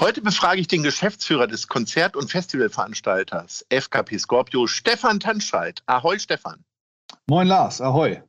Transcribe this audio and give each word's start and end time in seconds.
Heute 0.00 0.22
befrage 0.22 0.60
ich 0.60 0.68
den 0.68 0.84
Geschäftsführer 0.84 1.48
des 1.48 1.66
Konzert- 1.66 2.14
und 2.14 2.30
Festivalveranstalters 2.30 3.66
FKP 3.68 4.18
Scorpio, 4.18 4.68
Stefan 4.68 5.18
Tanscheid. 5.18 5.82
Ahoi, 5.86 6.20
Stefan. 6.20 6.64
Moin, 7.26 7.48
Lars. 7.48 7.80
Ahoi. 7.80 8.22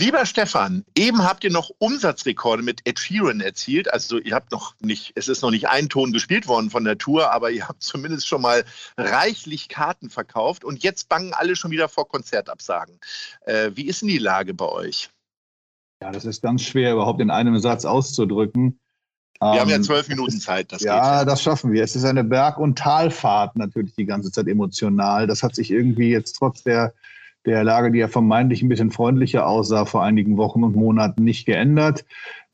Lieber 0.00 0.26
Stefan, 0.26 0.84
eben 0.98 1.22
habt 1.22 1.44
ihr 1.44 1.52
noch 1.52 1.70
Umsatzrekorde 1.78 2.64
mit 2.64 2.80
Ed 2.84 2.98
Sheeran 2.98 3.40
erzielt. 3.40 3.92
Also 3.92 4.18
ihr 4.18 4.34
habt 4.34 4.50
noch 4.50 4.74
nicht, 4.80 5.12
es 5.14 5.28
ist 5.28 5.42
noch 5.42 5.52
nicht 5.52 5.68
ein 5.68 5.88
Ton 5.88 6.12
gespielt 6.12 6.48
worden 6.48 6.70
von 6.70 6.82
der 6.82 6.98
Tour, 6.98 7.30
aber 7.30 7.52
ihr 7.52 7.68
habt 7.68 7.84
zumindest 7.84 8.26
schon 8.26 8.42
mal 8.42 8.64
reichlich 8.96 9.68
Karten 9.68 10.10
verkauft 10.10 10.64
und 10.64 10.82
jetzt 10.82 11.08
bangen 11.08 11.34
alle 11.34 11.54
schon 11.54 11.70
wieder 11.70 11.88
vor 11.88 12.08
Konzertabsagen. 12.08 12.98
Äh, 13.46 13.70
wie 13.74 13.86
ist 13.86 14.02
denn 14.02 14.08
die 14.08 14.18
Lage 14.18 14.54
bei 14.54 14.66
euch? 14.66 15.10
Ja, 16.02 16.10
das 16.10 16.24
ist 16.24 16.42
ganz 16.42 16.62
schwer 16.62 16.92
überhaupt 16.94 17.20
in 17.20 17.30
einem 17.30 17.60
Satz 17.60 17.84
auszudrücken. 17.84 18.80
Wir 19.40 19.60
haben 19.60 19.68
ja 19.68 19.76
ähm, 19.76 19.82
zwölf 19.82 20.08
Minuten 20.08 20.40
Zeit. 20.40 20.72
Das 20.72 20.82
ja, 20.82 20.96
ja, 20.96 21.24
das 21.24 21.42
schaffen 21.42 21.72
wir. 21.72 21.82
Es 21.82 21.96
ist 21.96 22.04
eine 22.04 22.24
Berg- 22.24 22.58
und 22.58 22.78
Talfahrt 22.78 23.56
natürlich 23.56 23.94
die 23.94 24.06
ganze 24.06 24.30
Zeit 24.30 24.46
emotional. 24.48 25.26
Das 25.26 25.42
hat 25.42 25.54
sich 25.54 25.70
irgendwie 25.70 26.10
jetzt 26.10 26.34
trotz 26.34 26.62
der 26.62 26.94
der 27.46 27.62
Lage, 27.62 27.90
die 27.92 27.98
ja 27.98 28.08
vermeintlich 28.08 28.62
ein 28.62 28.68
bisschen 28.68 28.90
freundlicher 28.90 29.46
aussah 29.46 29.84
vor 29.84 30.02
einigen 30.02 30.36
Wochen 30.36 30.64
und 30.64 30.76
Monaten, 30.76 31.24
nicht 31.24 31.44
geändert. 31.44 32.04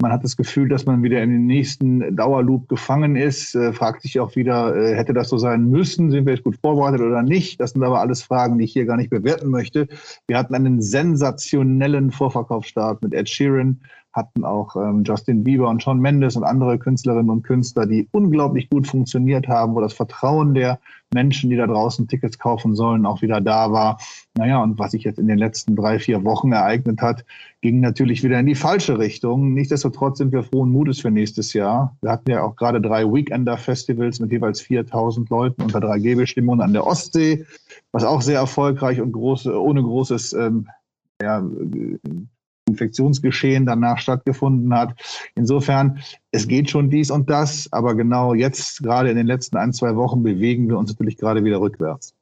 Man 0.00 0.12
hat 0.12 0.24
das 0.24 0.36
Gefühl, 0.36 0.68
dass 0.68 0.86
man 0.86 1.02
wieder 1.02 1.22
in 1.22 1.30
den 1.30 1.46
nächsten 1.46 2.16
Dauerloop 2.16 2.68
gefangen 2.68 3.16
ist, 3.16 3.54
äh, 3.54 3.72
fragt 3.72 4.02
sich 4.02 4.18
auch 4.18 4.34
wieder, 4.34 4.74
äh, 4.74 4.96
hätte 4.96 5.12
das 5.12 5.28
so 5.28 5.38
sein 5.38 5.70
müssen, 5.70 6.10
sind 6.10 6.26
wir 6.26 6.34
jetzt 6.34 6.42
gut 6.42 6.56
vorbereitet 6.60 7.02
oder 7.02 7.22
nicht? 7.22 7.60
Das 7.60 7.72
sind 7.72 7.84
aber 7.84 8.00
alles 8.00 8.22
Fragen, 8.22 8.58
die 8.58 8.64
ich 8.64 8.72
hier 8.72 8.86
gar 8.86 8.96
nicht 8.96 9.10
bewerten 9.10 9.50
möchte. 9.50 9.88
Wir 10.26 10.38
hatten 10.38 10.54
einen 10.54 10.82
sensationellen 10.82 12.10
Vorverkaufsstart 12.10 13.02
mit 13.02 13.14
Ed 13.14 13.28
Sheeran, 13.28 13.80
hatten 14.12 14.44
auch 14.44 14.74
ähm, 14.74 15.04
Justin 15.04 15.44
Bieber 15.44 15.68
und 15.68 15.82
Shawn 15.82 16.00
Mendes 16.00 16.36
und 16.36 16.42
andere 16.42 16.78
Künstlerinnen 16.78 17.30
und 17.30 17.42
Künstler, 17.42 17.86
die 17.86 18.08
unglaublich 18.10 18.68
gut 18.68 18.86
funktioniert 18.86 19.46
haben, 19.46 19.74
wo 19.74 19.80
das 19.80 19.92
Vertrauen 19.92 20.54
der 20.54 20.80
Menschen, 21.14 21.50
die 21.50 21.56
da 21.56 21.66
draußen 21.66 22.08
Tickets 22.08 22.38
kaufen 22.38 22.74
sollen, 22.74 23.06
auch 23.06 23.22
wieder 23.22 23.40
da 23.40 23.70
war. 23.72 23.98
Naja, 24.36 24.62
und 24.62 24.78
was 24.78 24.92
sich 24.92 25.04
jetzt 25.04 25.18
in 25.18 25.28
den 25.28 25.38
letzten 25.38 25.76
drei, 25.76 25.98
vier 25.98 26.24
Wochen 26.24 26.52
ereignet 26.52 27.00
hat, 27.00 27.24
ging 27.60 27.80
natürlich 27.80 28.22
wieder 28.22 28.38
in 28.38 28.46
die 28.46 28.54
falsche 28.54 28.98
Richtung. 28.98 29.54
Nichtsdestotrotz 29.54 30.18
sind 30.18 30.32
wir 30.32 30.42
frohen 30.42 30.70
Mutes 30.70 31.00
für 31.00 31.10
nächstes 31.10 31.52
Jahr. 31.52 31.96
Wir 32.00 32.10
hatten 32.10 32.30
ja 32.30 32.42
auch 32.42 32.56
gerade 32.56 32.80
drei 32.80 33.04
Weekender-Festivals 33.04 34.18
mit 34.20 34.32
jeweils 34.32 34.60
4000 34.60 35.30
Leuten 35.30 35.62
unter 35.62 35.78
3G-Bestimmungen 35.78 36.62
an 36.62 36.72
der 36.72 36.86
Ostsee, 36.86 37.44
was 37.92 38.04
auch 38.04 38.22
sehr 38.22 38.38
erfolgreich 38.38 39.00
und 39.00 39.12
große, 39.12 39.60
ohne 39.60 39.82
großes 39.82 40.32
ähm, 40.32 40.68
ja, 41.22 41.42
Infektionsgeschehen 42.70 43.66
danach 43.66 43.98
stattgefunden 43.98 44.74
hat. 44.74 44.94
Insofern, 45.34 46.00
es 46.30 46.48
geht 46.48 46.70
schon 46.70 46.90
dies 46.90 47.10
und 47.10 47.28
das, 47.30 47.68
aber 47.72 47.94
genau 47.94 48.34
jetzt, 48.34 48.82
gerade 48.82 49.10
in 49.10 49.16
den 49.16 49.26
letzten 49.26 49.56
ein, 49.56 49.72
zwei 49.72 49.96
Wochen, 49.96 50.22
bewegen 50.22 50.68
wir 50.68 50.78
uns 50.78 50.90
natürlich 50.90 51.16
gerade 51.16 51.44
wieder 51.44 51.60
rückwärts. 51.60 52.14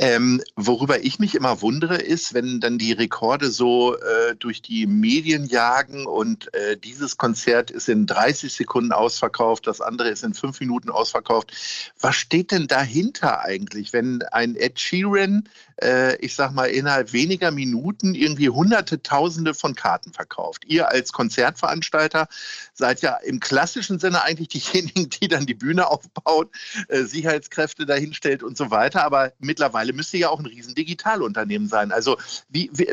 Ähm, 0.00 0.40
worüber 0.54 1.02
ich 1.04 1.18
mich 1.18 1.34
immer 1.34 1.60
wundere, 1.60 1.96
ist, 1.96 2.32
wenn 2.32 2.60
dann 2.60 2.78
die 2.78 2.92
Rekorde 2.92 3.50
so 3.50 3.96
äh, 3.96 4.36
durch 4.36 4.62
die 4.62 4.86
Medien 4.86 5.44
jagen 5.44 6.06
und 6.06 6.54
äh, 6.54 6.76
dieses 6.76 7.16
Konzert 7.16 7.72
ist 7.72 7.88
in 7.88 8.06
30 8.06 8.52
Sekunden 8.52 8.92
ausverkauft, 8.92 9.66
das 9.66 9.80
andere 9.80 10.10
ist 10.10 10.22
in 10.22 10.34
fünf 10.34 10.60
Minuten 10.60 10.90
ausverkauft. 10.90 11.52
Was 11.98 12.14
steht 12.14 12.52
denn 12.52 12.68
dahinter 12.68 13.40
eigentlich, 13.40 13.92
wenn 13.92 14.22
ein 14.30 14.54
Ed 14.54 14.78
Sheeran, 14.78 15.48
äh, 15.82 16.16
ich 16.16 16.34
sag 16.34 16.52
mal, 16.52 16.66
innerhalb 16.66 17.12
weniger 17.12 17.50
Minuten 17.50 18.14
irgendwie 18.14 18.48
hunderte, 18.48 19.02
tausende 19.02 19.54
von 19.54 19.74
Karten 19.74 20.12
verkauft? 20.12 20.64
Ihr 20.66 20.90
als 20.90 21.12
Konzertveranstalter 21.12 22.28
seid 22.74 23.02
ja 23.02 23.16
im 23.16 23.40
klassischen 23.40 23.98
Sinne 23.98 24.22
eigentlich 24.22 24.48
diejenigen, 24.48 25.10
die 25.10 25.28
dann 25.28 25.46
die 25.46 25.54
Bühne 25.54 25.88
aufbaut, 25.88 26.50
äh, 26.88 27.02
Sicherheitskräfte 27.02 27.86
dahinstellt 27.86 28.42
und 28.42 28.56
so 28.56 28.70
weiter, 28.70 29.04
aber 29.04 29.32
mittlerweile 29.38 29.88
mittlerweile 29.88 29.92
müsste 29.92 30.18
ja 30.18 30.30
auch 30.30 30.38
ein 30.38 30.46
riesen 30.46 30.74
Digitalunternehmen 30.74 31.68
sein. 31.68 31.92
Also 31.92 32.16
wie, 32.48 32.70
wie, 32.72 32.88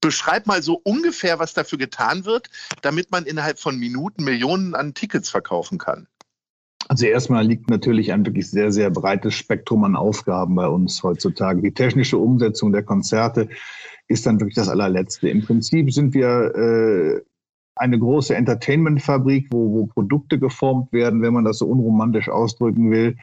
beschreib 0.00 0.46
mal 0.46 0.62
so 0.62 0.80
ungefähr, 0.82 1.38
was 1.38 1.54
dafür 1.54 1.78
getan 1.78 2.24
wird, 2.24 2.50
damit 2.82 3.10
man 3.10 3.24
innerhalb 3.24 3.58
von 3.58 3.78
Minuten 3.78 4.24
Millionen 4.24 4.74
an 4.74 4.94
Tickets 4.94 5.30
verkaufen 5.30 5.78
kann. 5.78 6.06
Also 6.92 7.06
erstmal 7.06 7.46
liegt 7.46 7.70
natürlich 7.70 8.12
ein 8.12 8.26
wirklich 8.26 8.50
sehr, 8.50 8.70
sehr 8.70 8.90
breites 8.90 9.32
Spektrum 9.32 9.82
an 9.84 9.96
Aufgaben 9.96 10.56
bei 10.56 10.68
uns 10.68 11.02
heutzutage. 11.02 11.62
Die 11.62 11.72
technische 11.72 12.18
Umsetzung 12.18 12.70
der 12.70 12.82
Konzerte 12.82 13.48
ist 14.08 14.26
dann 14.26 14.38
wirklich 14.38 14.56
das 14.56 14.68
allerletzte. 14.68 15.30
Im 15.30 15.40
Prinzip 15.40 15.90
sind 15.90 16.12
wir 16.12 16.54
äh, 16.54 17.22
eine 17.76 17.98
große 17.98 18.36
Entertainment-Fabrik, 18.36 19.46
wo, 19.50 19.72
wo 19.72 19.86
Produkte 19.86 20.38
geformt 20.38 20.92
werden, 20.92 21.22
wenn 21.22 21.32
man 21.32 21.46
das 21.46 21.60
so 21.60 21.66
unromantisch 21.66 22.28
ausdrücken 22.28 22.90
will 22.90 23.16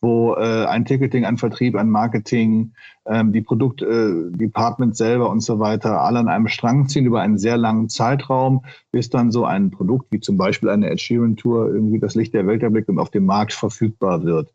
wo 0.00 0.34
äh, 0.34 0.66
ein 0.66 0.84
Ticketing, 0.84 1.24
ein 1.24 1.38
Vertrieb, 1.38 1.76
ein 1.76 1.90
Marketing, 1.90 2.72
ähm, 3.06 3.32
die 3.32 3.40
Produktdepartments 3.40 5.00
äh, 5.00 5.04
selber 5.04 5.30
und 5.30 5.40
so 5.40 5.58
weiter 5.58 6.00
alle 6.02 6.18
an 6.18 6.28
einem 6.28 6.48
Strang 6.48 6.88
ziehen 6.88 7.06
über 7.06 7.20
einen 7.20 7.38
sehr 7.38 7.56
langen 7.56 7.88
Zeitraum, 7.88 8.64
bis 8.92 9.10
dann 9.10 9.30
so 9.30 9.44
ein 9.44 9.70
Produkt 9.70 10.06
wie 10.10 10.20
zum 10.20 10.36
Beispiel 10.36 10.68
eine 10.68 10.90
Ed 10.90 11.00
Sheeran 11.00 11.36
Tour 11.36 11.68
irgendwie 11.68 11.98
das 11.98 12.14
Licht 12.14 12.34
der 12.34 12.46
Welt 12.46 12.62
erblickt 12.62 12.88
und 12.88 12.98
auf 12.98 13.10
dem 13.10 13.26
Markt 13.26 13.52
verfügbar 13.52 14.24
wird. 14.24 14.52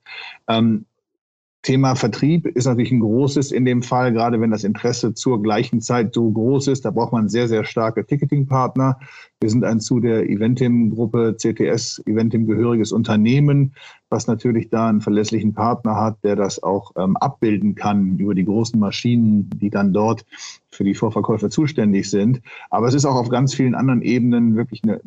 Ähm, 0.47 0.85
Thema 1.61 1.95
Vertrieb 1.95 2.45
ist 2.45 2.65
natürlich 2.65 2.91
ein 2.91 3.01
großes 3.01 3.51
in 3.51 3.65
dem 3.65 3.83
Fall, 3.83 4.13
gerade 4.13 4.39
wenn 4.39 4.49
das 4.49 4.63
Interesse 4.63 5.13
zur 5.13 5.41
gleichen 5.43 5.81
Zeit 5.81 6.13
so 6.13 6.31
groß 6.31 6.67
ist. 6.69 6.85
Da 6.85 6.91
braucht 6.91 7.11
man 7.11 7.27
sehr, 7.27 7.49
sehr 7.49 7.65
starke 7.65 8.05
Ticketing-Partner. 8.05 8.97
Wir 9.41 9.49
sind 9.49 9.65
ein 9.65 9.81
zu 9.81 9.99
der 9.99 10.29
Eventim-Gruppe 10.29 11.35
CTS 11.37 12.01
Eventim 12.05 12.47
gehöriges 12.47 12.93
Unternehmen, 12.93 13.73
was 14.09 14.27
natürlich 14.27 14.69
da 14.69 14.87
einen 14.87 15.01
verlässlichen 15.01 15.53
Partner 15.53 15.97
hat, 15.97 16.23
der 16.23 16.37
das 16.37 16.63
auch 16.63 16.93
ähm, 16.95 17.17
abbilden 17.17 17.75
kann 17.75 18.17
über 18.19 18.35
die 18.35 18.45
großen 18.45 18.79
Maschinen, 18.79 19.49
die 19.55 19.69
dann 19.69 19.91
dort 19.91 20.25
für 20.71 20.85
die 20.85 20.95
Vorverkäufer 20.95 21.49
zuständig 21.49 22.09
sind. 22.09 22.41
Aber 22.69 22.87
es 22.87 22.93
ist 22.93 23.05
auch 23.05 23.15
auf 23.15 23.27
ganz 23.27 23.53
vielen 23.53 23.75
anderen 23.75 24.01
Ebenen 24.01 24.55
wirklich 24.55 24.81
eine, 24.83 25.01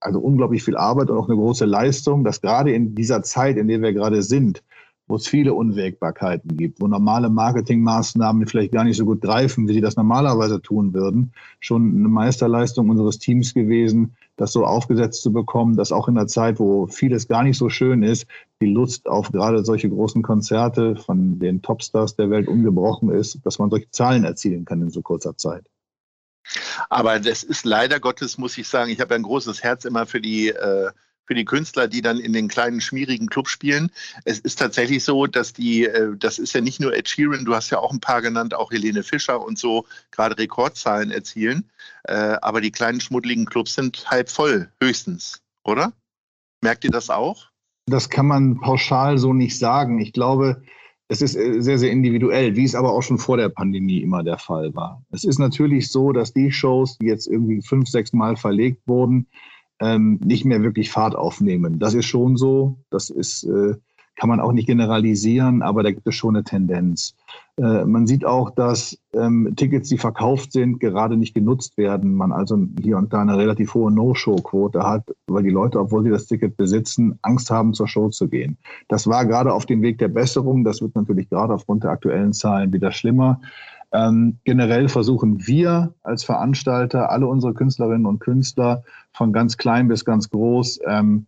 also 0.00 0.18
unglaublich 0.18 0.62
viel 0.62 0.76
Arbeit 0.76 1.08
und 1.08 1.16
auch 1.16 1.28
eine 1.28 1.36
große 1.36 1.64
Leistung, 1.64 2.22
dass 2.22 2.42
gerade 2.42 2.72
in 2.72 2.94
dieser 2.94 3.22
Zeit, 3.22 3.56
in 3.56 3.68
der 3.68 3.80
wir 3.80 3.94
gerade 3.94 4.22
sind, 4.22 4.62
wo 5.08 5.16
es 5.16 5.28
viele 5.28 5.54
Unwägbarkeiten 5.54 6.56
gibt, 6.56 6.80
wo 6.80 6.88
normale 6.88 7.30
Marketingmaßnahmen 7.30 8.46
vielleicht 8.46 8.72
gar 8.72 8.84
nicht 8.84 8.96
so 8.96 9.04
gut 9.04 9.20
greifen, 9.20 9.68
wie 9.68 9.74
sie 9.74 9.80
das 9.80 9.96
normalerweise 9.96 10.60
tun 10.60 10.94
würden, 10.94 11.32
schon 11.60 11.96
eine 11.96 12.08
Meisterleistung 12.08 12.90
unseres 12.90 13.18
Teams 13.18 13.54
gewesen, 13.54 14.16
das 14.36 14.52
so 14.52 14.66
aufgesetzt 14.66 15.22
zu 15.22 15.32
bekommen, 15.32 15.76
dass 15.76 15.92
auch 15.92 16.08
in 16.08 16.16
der 16.16 16.26
Zeit, 16.26 16.58
wo 16.58 16.86
vieles 16.86 17.28
gar 17.28 17.42
nicht 17.42 17.56
so 17.56 17.68
schön 17.68 18.02
ist, 18.02 18.26
die 18.60 18.66
Lust 18.66 19.08
auf 19.08 19.30
gerade 19.30 19.64
solche 19.64 19.88
großen 19.88 20.22
Konzerte 20.22 20.96
von 20.96 21.38
den 21.38 21.62
Topstars 21.62 22.16
der 22.16 22.30
Welt 22.30 22.48
ungebrochen 22.48 23.10
ist, 23.10 23.38
dass 23.44 23.58
man 23.58 23.70
solche 23.70 23.90
Zahlen 23.90 24.24
erzielen 24.24 24.64
kann 24.64 24.82
in 24.82 24.90
so 24.90 25.02
kurzer 25.02 25.36
Zeit. 25.36 25.66
Aber 26.88 27.18
das 27.18 27.42
ist 27.42 27.64
leider 27.64 28.00
Gottes, 28.00 28.38
muss 28.38 28.58
ich 28.58 28.68
sagen, 28.68 28.90
ich 28.90 29.00
habe 29.00 29.14
ein 29.14 29.22
großes 29.22 29.62
Herz 29.62 29.84
immer 29.84 30.06
für 30.06 30.20
die 30.20 30.48
äh, 30.48 30.90
für 31.26 31.34
die 31.34 31.44
Künstler, 31.44 31.88
die 31.88 32.02
dann 32.02 32.18
in 32.18 32.32
den 32.32 32.48
kleinen, 32.48 32.80
schmierigen 32.80 33.26
Clubs 33.26 33.50
spielen. 33.50 33.90
Es 34.24 34.38
ist 34.38 34.58
tatsächlich 34.58 35.04
so, 35.04 35.26
dass 35.26 35.52
die, 35.52 35.86
äh, 35.86 36.16
das 36.16 36.38
ist 36.38 36.52
ja 36.52 36.60
nicht 36.60 36.80
nur 36.80 36.94
Ed 36.94 37.08
Sheeran, 37.08 37.44
du 37.44 37.54
hast 37.54 37.70
ja 37.70 37.78
auch 37.78 37.92
ein 37.92 38.00
paar 38.00 38.22
genannt, 38.22 38.54
auch 38.54 38.70
Helene 38.70 39.02
Fischer 39.02 39.44
und 39.44 39.58
so, 39.58 39.84
gerade 40.10 40.38
Rekordzahlen 40.38 41.10
erzielen. 41.10 41.70
Äh, 42.04 42.36
aber 42.40 42.60
die 42.60 42.70
kleinen, 42.70 43.00
schmuddeligen 43.00 43.46
Clubs 43.46 43.74
sind 43.74 44.10
halb 44.10 44.30
voll, 44.30 44.70
höchstens, 44.80 45.42
oder? 45.64 45.92
Merkt 46.62 46.84
ihr 46.84 46.90
das 46.90 47.10
auch? 47.10 47.48
Das 47.86 48.10
kann 48.10 48.26
man 48.26 48.58
pauschal 48.60 49.18
so 49.18 49.32
nicht 49.32 49.58
sagen. 49.58 50.00
Ich 50.00 50.12
glaube, 50.12 50.62
es 51.08 51.22
ist 51.22 51.36
äh, 51.36 51.60
sehr, 51.60 51.78
sehr 51.78 51.90
individuell, 51.90 52.56
wie 52.56 52.64
es 52.64 52.74
aber 52.74 52.92
auch 52.92 53.02
schon 53.02 53.18
vor 53.18 53.36
der 53.36 53.48
Pandemie 53.48 54.02
immer 54.02 54.22
der 54.22 54.38
Fall 54.38 54.74
war. 54.74 55.02
Es 55.10 55.24
ist 55.24 55.38
natürlich 55.38 55.90
so, 55.90 56.12
dass 56.12 56.32
die 56.32 56.50
Shows, 56.50 56.98
die 56.98 57.06
jetzt 57.06 57.26
irgendwie 57.26 57.62
fünf, 57.62 57.88
sechs 57.88 58.12
Mal 58.12 58.36
verlegt 58.36 58.82
wurden, 58.86 59.28
ähm, 59.80 60.20
nicht 60.24 60.44
mehr 60.44 60.62
wirklich 60.62 60.90
Fahrt 60.90 61.14
aufnehmen. 61.14 61.78
Das 61.78 61.94
ist 61.94 62.06
schon 62.06 62.36
so. 62.36 62.78
Das 62.90 63.10
ist, 63.10 63.44
äh, 63.44 63.74
kann 64.16 64.28
man 64.28 64.40
auch 64.40 64.52
nicht 64.52 64.66
generalisieren, 64.66 65.62
aber 65.62 65.82
da 65.82 65.90
gibt 65.90 66.06
es 66.06 66.14
schon 66.14 66.36
eine 66.36 66.44
Tendenz. 66.44 67.14
Äh, 67.58 67.84
man 67.84 68.06
sieht 68.06 68.24
auch, 68.24 68.50
dass 68.50 68.98
ähm, 69.12 69.52
Tickets, 69.56 69.88
die 69.88 69.98
verkauft 69.98 70.52
sind, 70.52 70.80
gerade 70.80 71.16
nicht 71.16 71.34
genutzt 71.34 71.76
werden. 71.76 72.14
Man 72.14 72.32
also 72.32 72.58
hier 72.82 72.96
und 72.96 73.12
da 73.12 73.20
eine 73.20 73.36
relativ 73.36 73.74
hohe 73.74 73.90
No-Show-Quote 73.92 74.82
hat, 74.82 75.04
weil 75.26 75.42
die 75.42 75.50
Leute, 75.50 75.80
obwohl 75.80 76.02
sie 76.04 76.10
das 76.10 76.26
Ticket 76.26 76.56
besitzen, 76.56 77.18
Angst 77.22 77.50
haben, 77.50 77.74
zur 77.74 77.88
Show 77.88 78.08
zu 78.08 78.28
gehen. 78.28 78.56
Das 78.88 79.06
war 79.06 79.24
gerade 79.26 79.52
auf 79.52 79.66
dem 79.66 79.82
Weg 79.82 79.98
der 79.98 80.08
Besserung. 80.08 80.64
Das 80.64 80.80
wird 80.80 80.94
natürlich 80.94 81.28
gerade 81.28 81.54
aufgrund 81.54 81.84
der 81.84 81.90
aktuellen 81.90 82.32
Zahlen 82.32 82.72
wieder 82.72 82.92
schlimmer. 82.92 83.40
Ähm, 83.92 84.38
generell 84.44 84.88
versuchen 84.88 85.46
wir 85.46 85.94
als 86.02 86.24
Veranstalter, 86.24 87.10
alle 87.10 87.26
unsere 87.26 87.54
Künstlerinnen 87.54 88.06
und 88.06 88.18
Künstler 88.18 88.82
von 89.12 89.32
ganz 89.32 89.56
klein 89.56 89.88
bis 89.88 90.04
ganz 90.04 90.30
groß 90.30 90.80
ähm, 90.86 91.26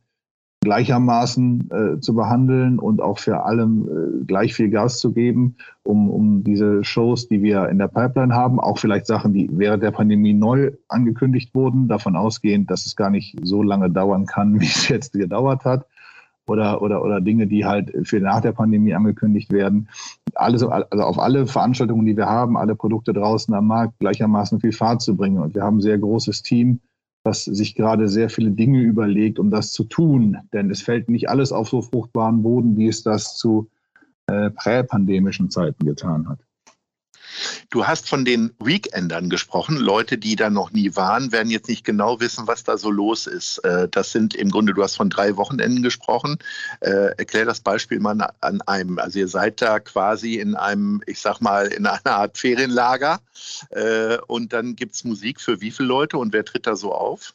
gleichermaßen 0.61 1.71
äh, 1.71 2.01
zu 2.01 2.15
behandeln 2.15 2.79
und 2.79 3.01
auch 3.01 3.19
für 3.19 3.45
allem 3.45 3.85
äh, 3.85 4.25
gleich 4.25 4.55
viel 4.55 4.71
Gas 4.71 4.99
zu 4.99 5.13
geben, 5.13 5.57
um, 5.85 6.11
um 6.11 6.43
diese 6.43 6.83
Shows, 6.83 7.29
die 7.29 7.43
wir 7.43 7.69
in 7.69 7.79
der 7.79 7.89
Pipeline 7.89 8.35
haben, 8.35 8.59
auch 8.59 8.79
vielleicht 8.79 9.07
Sachen, 9.07 9.33
die 9.33 9.49
während 9.53 9.83
der 9.83 9.93
Pandemie 9.93 10.35
neu 10.35 10.73
angekündigt 10.89 11.55
wurden, 11.55 11.87
davon 11.87 12.17
ausgehend, 12.17 12.71
dass 12.71 12.87
es 12.87 12.97
gar 12.97 13.11
nicht 13.11 13.37
so 13.43 13.63
lange 13.63 13.89
dauern 13.89 14.27
kann, 14.27 14.61
wie 14.61 14.67
es 14.67 14.89
jetzt 14.89 15.13
gedauert 15.13 15.65
hat, 15.65 15.87
oder, 16.49 16.83
oder, 16.83 17.03
oder 17.03 17.21
Dinge, 17.21 17.47
die 17.47 17.65
halt 17.65 17.93
für 18.05 18.21
nach 18.21 18.41
der 18.41 18.53
Pandemie 18.53 18.95
angekündigt 18.95 19.53
werden. 19.53 19.89
Alles, 20.35 20.63
also 20.63 21.05
auf 21.05 21.19
alle 21.19 21.47
Veranstaltungen, 21.47 22.07
die 22.07 22.17
wir 22.17 22.27
haben, 22.27 22.57
alle 22.57 22.75
Produkte 22.75 23.13
draußen 23.13 23.53
am 23.55 23.67
Markt 23.67 23.99
gleichermaßen 23.99 24.61
viel 24.61 24.73
Fahrt 24.73 25.03
zu 25.03 25.17
bringen. 25.17 25.39
Und 25.39 25.55
wir 25.55 25.63
haben 25.63 25.79
ein 25.79 25.83
sehr 25.83 25.99
großes 25.99 26.43
Team, 26.43 26.81
das 27.25 27.45
sich 27.45 27.75
gerade 27.75 28.09
sehr 28.09 28.31
viele 28.31 28.51
Dinge 28.51 28.81
überlegt, 28.81 29.39
um 29.39 29.51
das 29.51 29.73
zu 29.73 29.85
tun. 29.85 30.39
Denn 30.53 30.71
es 30.71 30.83
fällt 30.83 31.09
nicht 31.09 31.29
alles 31.29 31.53
auf 31.53 31.69
so 31.69 31.83
fruchtbaren 31.83 32.43
Boden, 32.43 32.77
wie 32.77 32.89
es 32.89 33.03
das 33.03 33.37
zu 33.37 33.69
äh, 34.27 34.51
präpandemischen 34.51 35.51
Zeiten 35.51 35.85
getan 35.85 36.29
hat. 36.29 36.39
Du 37.71 37.87
hast 37.87 38.09
von 38.09 38.25
den 38.25 38.55
Weekendern 38.59 39.29
gesprochen. 39.29 39.77
Leute, 39.77 40.17
die 40.17 40.37
da 40.37 40.49
noch 40.49 40.71
nie 40.71 40.97
waren, 40.97 41.33
werden 41.33 41.51
jetzt 41.51 41.69
nicht 41.69 41.85
genau 41.85 42.19
wissen, 42.19 42.47
was 42.47 42.65
da 42.65 42.79
so 42.79 42.91
los 42.91 43.27
ist. 43.27 43.59
Äh, 43.59 43.89
das 43.91 44.11
sind 44.11 44.35
im 44.35 44.51
Grunde, 44.51 44.73
du 44.73 44.83
hast 44.83 44.97
von 44.97 45.11
drei 45.11 45.37
Wochenenden 45.37 45.83
gesprochen. 45.83 46.39
Äh, 46.81 47.13
erklär 47.19 47.45
das 47.45 47.61
Beispiel 47.61 48.01
mal 48.01 48.33
an 48.41 48.63
einem. 48.63 48.99
Also 48.99 49.19
ihr 49.19 49.29
seid 49.29 49.61
da 49.61 49.81
quasi 49.81 50.37
in 50.37 50.55
einem, 50.55 51.03
ich 51.07 51.21
sag 51.21 51.41
mal, 51.43 51.67
in 51.67 51.85
einer 51.85 52.17
Art 52.17 52.39
Ferienlager. 52.39 53.21
Äh, 53.69 54.17
und 54.27 54.55
dann 54.55 54.75
gibt 54.75 54.95
es 54.95 55.05
Musik 55.05 55.39
für 55.39 55.61
wie 55.61 55.71
viele 55.71 55.89
Leute 55.89 56.17
und 56.17 56.33
wer 56.33 56.47
tritt 56.47 56.67
da 56.67 56.75
so 56.75 56.95
auf? 56.95 57.35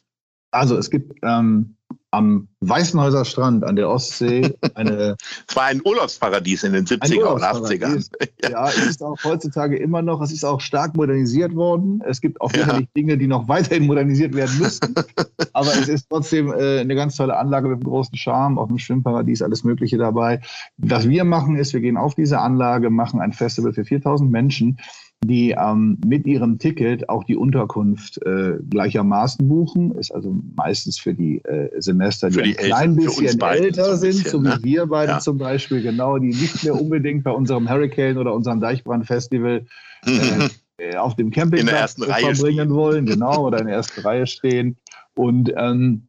Also 0.54 0.76
es 0.76 0.88
gibt 0.88 1.18
ähm, 1.22 1.74
am 2.14 2.48
Weißenhäuser 2.60 3.24
Strand 3.24 3.64
an 3.64 3.76
der 3.76 3.90
Ostsee 3.90 4.54
eine. 4.74 5.16
Es 5.48 5.56
war 5.56 5.64
ein 5.64 5.82
Urlaubsparadies 5.84 6.62
in 6.62 6.72
den 6.72 6.86
70er 6.86 7.24
und 7.24 7.42
80ern. 7.42 8.06
Ja, 8.50 8.68
es 8.68 8.86
ist 8.86 9.02
auch 9.02 9.16
heutzutage 9.24 9.76
immer 9.76 10.02
noch, 10.02 10.20
es 10.20 10.30
ist 10.30 10.44
auch 10.44 10.60
stark 10.60 10.96
modernisiert 10.96 11.54
worden. 11.54 12.02
Es 12.06 12.20
gibt 12.20 12.40
auch 12.42 12.52
ja. 12.52 12.78
Dinge, 12.94 13.16
die 13.16 13.26
noch 13.26 13.48
weiterhin 13.48 13.86
modernisiert 13.86 14.34
werden 14.34 14.58
müssen. 14.58 14.94
Aber 15.54 15.68
es 15.68 15.88
ist 15.88 16.08
trotzdem 16.10 16.52
äh, 16.52 16.80
eine 16.80 16.94
ganz 16.94 17.16
tolle 17.16 17.36
Anlage 17.36 17.68
mit 17.68 17.76
einem 17.76 17.84
großen 17.84 18.16
Charme, 18.16 18.58
auch 18.58 18.68
ein 18.68 18.78
Schwimmparadies, 18.78 19.40
alles 19.40 19.64
Mögliche 19.64 19.96
dabei. 19.96 20.42
Was 20.76 21.08
wir 21.08 21.24
machen 21.24 21.56
ist, 21.56 21.72
wir 21.72 21.80
gehen 21.80 21.96
auf 21.96 22.14
diese 22.14 22.38
Anlage, 22.38 22.90
machen 22.90 23.20
ein 23.20 23.32
Festival 23.32 23.72
für 23.72 23.84
4000 23.84 24.30
Menschen 24.30 24.78
die 25.26 25.50
ähm, 25.50 25.98
mit 26.06 26.26
ihrem 26.26 26.58
Ticket 26.58 27.08
auch 27.08 27.24
die 27.24 27.36
Unterkunft 27.36 28.20
äh, 28.24 28.58
gleichermaßen 28.68 29.46
buchen. 29.48 29.94
Ist 29.96 30.12
also 30.12 30.36
meistens 30.56 30.98
für 30.98 31.14
die 31.14 31.44
äh, 31.44 31.70
Semester, 31.80 32.30
die, 32.30 32.42
die 32.42 32.58
ein 32.58 32.64
klein 32.64 32.96
bisschen 32.96 33.40
älter 33.40 33.96
sind, 33.96 34.24
bisschen, 34.24 34.30
so 34.30 34.42
wie 34.42 34.48
ne? 34.48 34.58
wir 34.62 34.86
beide 34.86 35.12
ja. 35.12 35.20
zum 35.20 35.38
Beispiel, 35.38 35.82
genau, 35.82 36.18
die 36.18 36.28
nicht 36.28 36.64
mehr 36.64 36.80
unbedingt 36.80 37.24
bei 37.24 37.30
unserem 37.30 37.68
Hurricane 37.68 38.18
oder 38.18 38.34
unserem 38.34 38.60
Deichbrand-Festival 38.60 39.66
äh, 40.06 40.48
äh, 40.78 40.96
auf 40.96 41.16
dem 41.16 41.30
Campingplatz 41.30 41.94
verbringen 41.94 42.36
stehen. 42.36 42.70
wollen, 42.70 43.06
genau, 43.06 43.46
oder 43.46 43.60
in 43.60 43.66
der 43.66 43.76
ersten 43.76 44.00
Reihe 44.00 44.26
stehen. 44.26 44.76
Und 45.14 45.52
ähm, 45.56 46.08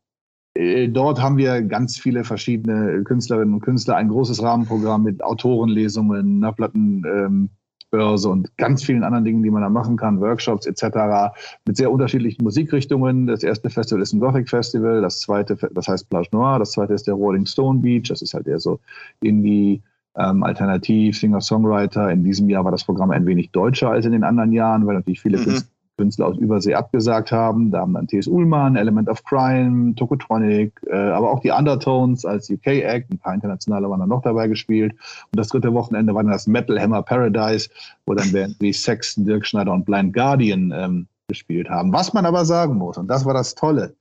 äh, 0.56 0.88
Dort 0.88 1.22
haben 1.22 1.38
wir 1.38 1.62
ganz 1.62 1.98
viele 2.00 2.24
verschiedene 2.24 3.04
Künstlerinnen 3.04 3.54
und 3.54 3.62
Künstler, 3.62 3.98
ein 3.98 4.10
großes 4.10 4.42
Rahmenprogramm 4.42 5.04
mit 5.04 5.24
Autorenlesungen, 5.24 6.44
einer 6.44 6.54
Platten, 6.54 7.04
ähm, 7.06 7.50
Börse 7.96 8.28
und 8.30 8.56
ganz 8.58 8.84
vielen 8.84 9.04
anderen 9.04 9.24
Dingen, 9.24 9.42
die 9.42 9.50
man 9.50 9.62
da 9.62 9.70
machen 9.70 9.96
kann, 9.96 10.20
Workshops 10.20 10.66
etc. 10.66 11.34
mit 11.66 11.78
sehr 11.78 11.92
unterschiedlichen 11.92 12.44
Musikrichtungen. 12.44 13.28
Das 13.28 13.42
erste 13.42 13.70
Festival 13.70 14.02
ist 14.02 14.12
ein 14.12 14.20
Gothic 14.20 14.50
Festival, 14.50 15.02
das 15.02 15.22
zweite, 15.22 15.56
das 15.72 15.88
heißt 15.88 16.10
Plage 16.10 16.28
Noir, 16.32 16.60
das 16.60 16.72
zweite 16.72 16.94
ist 16.94 17.08
der 17.08 17.14
Rolling 17.14 17.46
Stone 17.46 17.80
Beach, 17.80 18.10
das 18.10 18.22
ist 18.22 18.34
halt 18.34 18.48
eher 18.48 18.60
so 18.60 18.80
Indie, 19.22 19.82
ähm, 20.18 20.44
Alternativ, 20.44 21.18
Singer-Songwriter. 21.18 22.12
In 22.12 22.24
diesem 22.24 22.50
Jahr 22.50 22.66
war 22.66 22.72
das 22.72 22.84
Programm 22.84 23.12
ein 23.12 23.26
wenig 23.26 23.52
deutscher 23.52 23.92
als 23.92 24.06
in 24.06 24.12
den 24.12 24.24
anderen 24.24 24.52
Jahren, 24.52 24.86
weil 24.86 24.96
natürlich 24.96 25.22
viele 25.22 25.38
mhm. 25.38 25.44
Künstler 25.44 25.75
aus 26.20 26.38
Übersee 26.38 26.74
abgesagt 26.74 27.32
haben. 27.32 27.72
Da 27.72 27.80
haben 27.80 27.94
dann 27.94 28.08
T.S. 28.08 28.28
Ullmann, 28.28 28.76
Element 28.76 29.10
of 29.10 29.24
Crime, 29.24 29.96
Tokotronic, 29.96 30.74
äh, 30.88 30.96
aber 30.96 31.32
auch 31.32 31.40
die 31.40 31.52
Undertones 31.52 32.26
als 32.26 32.50
UK-Act, 32.50 33.12
ein 33.12 33.18
paar 33.18 33.34
internationale 33.34 33.90
waren 33.90 34.00
dann 34.00 34.10
noch 34.10 34.22
dabei 34.22 34.48
gespielt. 34.48 34.94
Und 34.94 35.40
das 35.40 35.48
dritte 35.50 35.74
Wochenende 35.74 36.14
war 36.14 36.24
dann 36.24 36.32
das 36.32 36.48
Metal 36.48 36.80
Hammer 36.80 37.02
Paradise, 37.02 37.70
wo 38.06 38.14
dann 38.14 38.32
Bands 38.32 38.58
wie 38.60 38.74
Sexton, 38.74 39.26
Dirk 39.26 39.46
Schneider 39.46 39.72
und 39.72 39.86
Blind 39.86 40.14
Guardian 40.14 40.74
ähm, 40.76 41.08
gespielt 41.28 41.70
haben. 41.70 41.92
Was 41.94 42.14
man 42.14 42.26
aber 42.26 42.46
sagen 42.46 42.76
muss, 42.76 42.98
und 42.98 43.08
das 43.08 43.26
war 43.26 43.34
das 43.34 43.56
Tolle, 43.56 43.96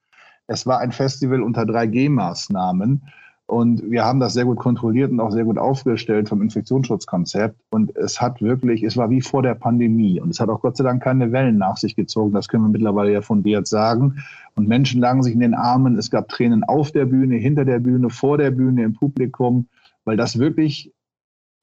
es 0.47 0.67
war 0.67 0.81
ein 0.81 0.93
Festival 0.93 1.43
unter 1.43 1.63
3G-Maßnahmen. 1.63 3.01
Und 3.47 3.91
wir 3.91 4.05
haben 4.05 4.21
das 4.21 4.33
sehr 4.33 4.47
gut 4.47 4.59
kontrolliert 4.59 5.11
und 5.11 5.21
auch 5.21 5.31
sehr 5.31 5.45
gut 5.45 5.59
aufgestellt 5.59 6.31
vom 6.31 6.41
Infektionsschutzkonzept. 6.41 7.61
Und 7.71 7.95
es 7.95 8.21
hat 8.21 8.41
wirklich, 8.41 8.83
es 8.83 8.97
war 8.97 9.11
wie 9.11 9.21
vor 9.21 9.43
der 9.43 9.55
Pandemie. 9.55 10.19
Und 10.19 10.31
es 10.31 10.41
hat 10.41 10.49
auch 10.49 10.61
Gott 10.61 10.79
sei 10.79 10.85
Dank 10.85 11.03
keine 11.03 11.31
Wellen 11.31 11.59
nach 11.59 11.77
sich 11.77 11.95
gezogen. 11.95 12.33
Das 12.33 12.49
können 12.49 12.65
wir 12.65 12.71
mittlerweile 12.71 13.13
ja 13.13 13.21
fundiert 13.21 13.67
sagen. 13.67 14.23
Und 14.55 14.67
Menschen 14.67 15.01
lagen 15.01 15.23
sich 15.23 15.35
in 15.35 15.41
den 15.41 15.55
Armen. 15.55 15.99
Es 15.99 16.11
gab 16.11 16.29
Tränen 16.31 16.65
auf 16.65 16.91
der 16.91 17.05
Bühne, 17.05 17.37
hinter 17.37 17.67
der 17.67 17.81
Bühne, 17.81 18.09
vor 18.09 18.39
der 18.39 18.51
Bühne, 18.51 18.83
im 18.83 18.95
Publikum, 18.95 19.69
weil 20.05 20.17
das 20.17 20.39
wirklich 20.39 20.93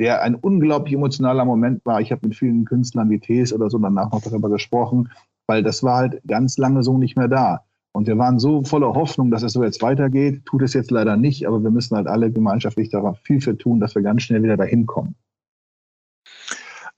der 0.01 0.23
ein 0.23 0.33
unglaublich 0.33 0.95
emotionaler 0.95 1.45
Moment 1.45 1.85
war. 1.85 2.01
Ich 2.01 2.11
habe 2.11 2.27
mit 2.27 2.35
vielen 2.35 2.65
Künstlern 2.65 3.11
wie 3.11 3.19
Tees 3.19 3.53
oder 3.53 3.69
so 3.69 3.77
danach 3.77 4.11
noch 4.11 4.23
darüber 4.23 4.49
gesprochen, 4.49 5.11
weil 5.45 5.61
das 5.61 5.83
war 5.83 5.97
halt 5.97 6.21
ganz 6.25 6.57
lange 6.57 6.81
so 6.81 6.97
nicht 6.97 7.15
mehr 7.15 7.27
da. 7.27 7.65
Und 7.93 8.07
wir 8.07 8.17
waren 8.17 8.39
so 8.39 8.63
voller 8.63 8.93
Hoffnung, 8.93 9.31
dass 9.31 9.43
es 9.43 9.53
so 9.53 9.63
jetzt 9.63 9.81
weitergeht. 9.81 10.45
Tut 10.45 10.61
es 10.61 10.73
jetzt 10.73 10.91
leider 10.91 11.17
nicht, 11.17 11.47
aber 11.47 11.61
wir 11.61 11.71
müssen 11.71 11.95
halt 11.95 12.07
alle 12.07 12.31
gemeinschaftlich 12.31 12.89
darauf 12.89 13.19
viel 13.23 13.41
für 13.41 13.57
tun, 13.57 13.79
dass 13.79 13.95
wir 13.95 14.01
ganz 14.01 14.23
schnell 14.23 14.43
wieder 14.43 14.57
dahin 14.57 14.85
kommen. 14.85 15.15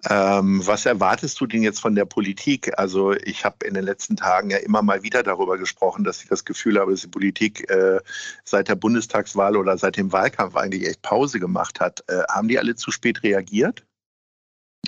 Ähm, 0.10 0.62
was 0.66 0.86
erwartest 0.86 1.40
du 1.40 1.48
denn 1.48 1.64
jetzt 1.64 1.80
von 1.80 1.96
der 1.96 2.06
Politik? 2.06 2.78
Also 2.78 3.14
ich 3.14 3.46
habe 3.46 3.66
in 3.66 3.74
den 3.74 3.86
letzten 3.86 4.18
Tagen 4.18 4.50
ja 4.50 4.58
immer 4.58 4.82
mal 4.82 5.02
wieder 5.02 5.24
darüber 5.24 5.58
gesprochen, 5.58 6.04
dass 6.04 6.22
ich 6.22 6.28
das 6.28 6.44
Gefühl 6.44 6.78
habe, 6.78 6.92
dass 6.92 7.02
die 7.02 7.08
Politik 7.08 7.70
äh, 7.70 8.00
seit 8.44 8.68
der 8.68 8.76
Bundestagswahl 8.76 9.56
oder 9.56 9.78
seit 9.78 9.96
dem 9.96 10.12
Wahlkampf 10.12 10.58
eigentlich 10.58 10.88
echt 10.88 11.02
Pause 11.02 11.40
gemacht 11.40 11.80
hat. 11.80 12.04
Äh, 12.08 12.24
haben 12.30 12.50
die 12.50 12.60
alle 12.60 12.76
zu 12.76 12.92
spät 12.92 13.24
reagiert? 13.24 13.86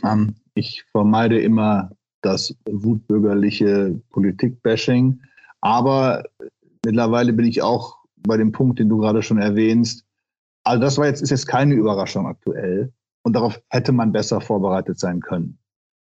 Ähm, 0.04 0.36
ich 0.54 0.84
vermeide 0.92 1.40
immer 1.40 1.92
das 2.22 2.54
wutbürgerliche 2.70 4.02
Politikbashing. 4.10 5.22
Aber 5.66 6.26
mittlerweile 6.86 7.34
bin 7.34 7.48
ich 7.48 7.64
auch 7.64 7.98
bei 8.18 8.38
dem 8.38 8.52
Punkt, 8.52 8.78
den 8.78 8.88
du 8.88 9.00
gerade 9.00 9.24
schon 9.24 9.40
erwähnst. 9.40 10.06
Also 10.64 10.80
das 10.80 11.00
war 11.00 11.08
jetzt, 11.08 11.24
ist 11.24 11.32
jetzt 11.32 11.48
keine 11.48 11.74
Überraschung 11.74 12.28
aktuell. 12.28 12.94
Und 13.24 13.34
darauf 13.34 13.60
hätte 13.70 13.92
man 13.92 14.12
besser 14.12 14.42
vorbereitet 14.42 15.00
sein 15.00 15.22
können. 15.22 15.58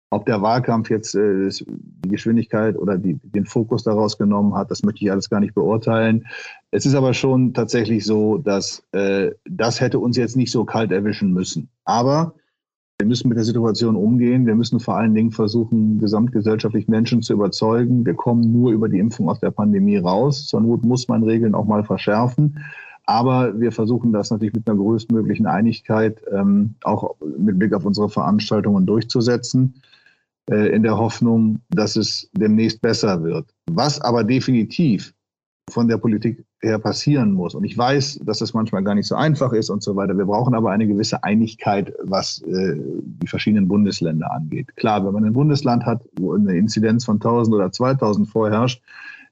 Ob 0.10 0.26
der 0.26 0.42
Wahlkampf 0.42 0.90
jetzt 0.90 1.16
äh, 1.16 1.48
die 1.50 2.10
Geschwindigkeit 2.10 2.78
oder 2.78 2.98
die, 2.98 3.18
den 3.24 3.46
Fokus 3.46 3.84
daraus 3.86 4.18
genommen 4.18 4.54
hat, 4.54 4.70
das 4.70 4.84
möchte 4.84 5.06
ich 5.06 5.12
alles 5.12 5.30
gar 5.30 5.40
nicht 5.40 5.56
beurteilen. 5.56 6.28
Es 6.72 6.86
ist 6.86 6.96
aber 6.96 7.14
schon 7.14 7.54
tatsächlich 7.54 8.04
so, 8.06 8.40
dass 8.40 8.84
äh, 8.92 9.32
das 9.46 9.80
hätte 9.80 10.00
uns 10.00 10.18
jetzt 10.18 10.36
nicht 10.36 10.52
so 10.52 10.66
kalt 10.66 10.92
erwischen 10.92 11.32
müssen. 11.32 11.70
Aber 11.86 12.36
wir 13.04 13.08
müssen 13.10 13.28
mit 13.28 13.38
der 13.38 13.44
Situation 13.44 13.98
umgehen. 13.98 14.46
Wir 14.46 14.56
müssen 14.56 14.80
vor 14.80 14.96
allen 14.96 15.14
Dingen 15.14 15.32
versuchen, 15.32 16.00
gesamtgesellschaftlich 16.00 16.88
Menschen 16.88 17.22
zu 17.22 17.34
überzeugen. 17.34 18.06
Wir 18.06 18.14
kommen 18.14 18.54
nur 18.54 18.72
über 18.72 18.88
die 18.88 18.98
Impfung 18.98 19.28
aus 19.28 19.42
der 19.42 19.52
Pandemie 19.52 19.98
raus. 19.98 20.48
Zur 20.48 20.62
Not 20.62 20.86
muss 20.86 21.10
man 21.10 21.22
Regeln 21.24 21.54
auch 21.54 21.66
mal 21.66 21.84
verschärfen. 21.84 22.64
Aber 23.06 23.60
wir 23.60 23.74
versuchen 23.74 24.14
das 24.14 24.32
natürlich 24.32 24.54
mit 24.54 24.70
einer 24.70 24.78
größtmöglichen 24.78 25.48
Einigkeit 25.48 26.22
ähm, 26.32 26.76
auch 26.86 27.16
mit 27.38 27.60
Blick 27.60 27.74
auf 27.74 27.84
unsere 27.84 28.08
Veranstaltungen 28.08 28.86
durchzusetzen, 28.86 29.82
äh, 30.50 30.74
in 30.74 30.84
der 30.84 30.98
Hoffnung, 30.98 31.60
dass 31.72 31.98
es 31.98 32.30
demnächst 32.32 32.82
besser 32.82 33.22
wird. 33.22 33.54
Was 33.70 34.00
aber 34.00 34.24
definitiv 34.24 35.14
von 35.70 35.90
der 35.90 35.98
Politik 35.98 36.46
her 36.64 36.80
passieren 36.80 37.34
muss. 37.34 37.56
Und 37.56 37.64
ich 37.64 37.78
weiß, 37.78 38.22
dass 38.24 38.40
das 38.40 38.54
manchmal 38.54 38.84
gar 38.84 38.96
nicht 38.96 39.08
so 39.08 39.16
einfach 39.16 39.54
ist 39.54 39.70
und 39.70 39.84
so 39.84 39.96
weiter. 39.96 40.18
Wir 40.18 40.26
brauchen 40.26 40.56
aber 40.56 40.72
eine 40.72 40.88
gewisse 40.88 41.24
Einigkeit, 41.24 41.94
was 42.04 42.42
äh, 42.44 42.76
die 42.78 43.28
verschiedenen 43.28 43.68
Bundesländer 43.68 44.32
angeht. 44.32 44.76
Klar, 44.76 45.06
wenn 45.06 45.14
man 45.14 45.26
ein 45.26 45.34
Bundesland 45.34 45.86
hat, 45.86 46.04
wo 46.18 46.34
eine 46.34 46.56
Inzidenz 46.56 47.06
von 47.06 47.16
1000 47.18 47.56
oder 47.56 47.72
2000 47.72 48.30
vorherrscht, 48.30 48.82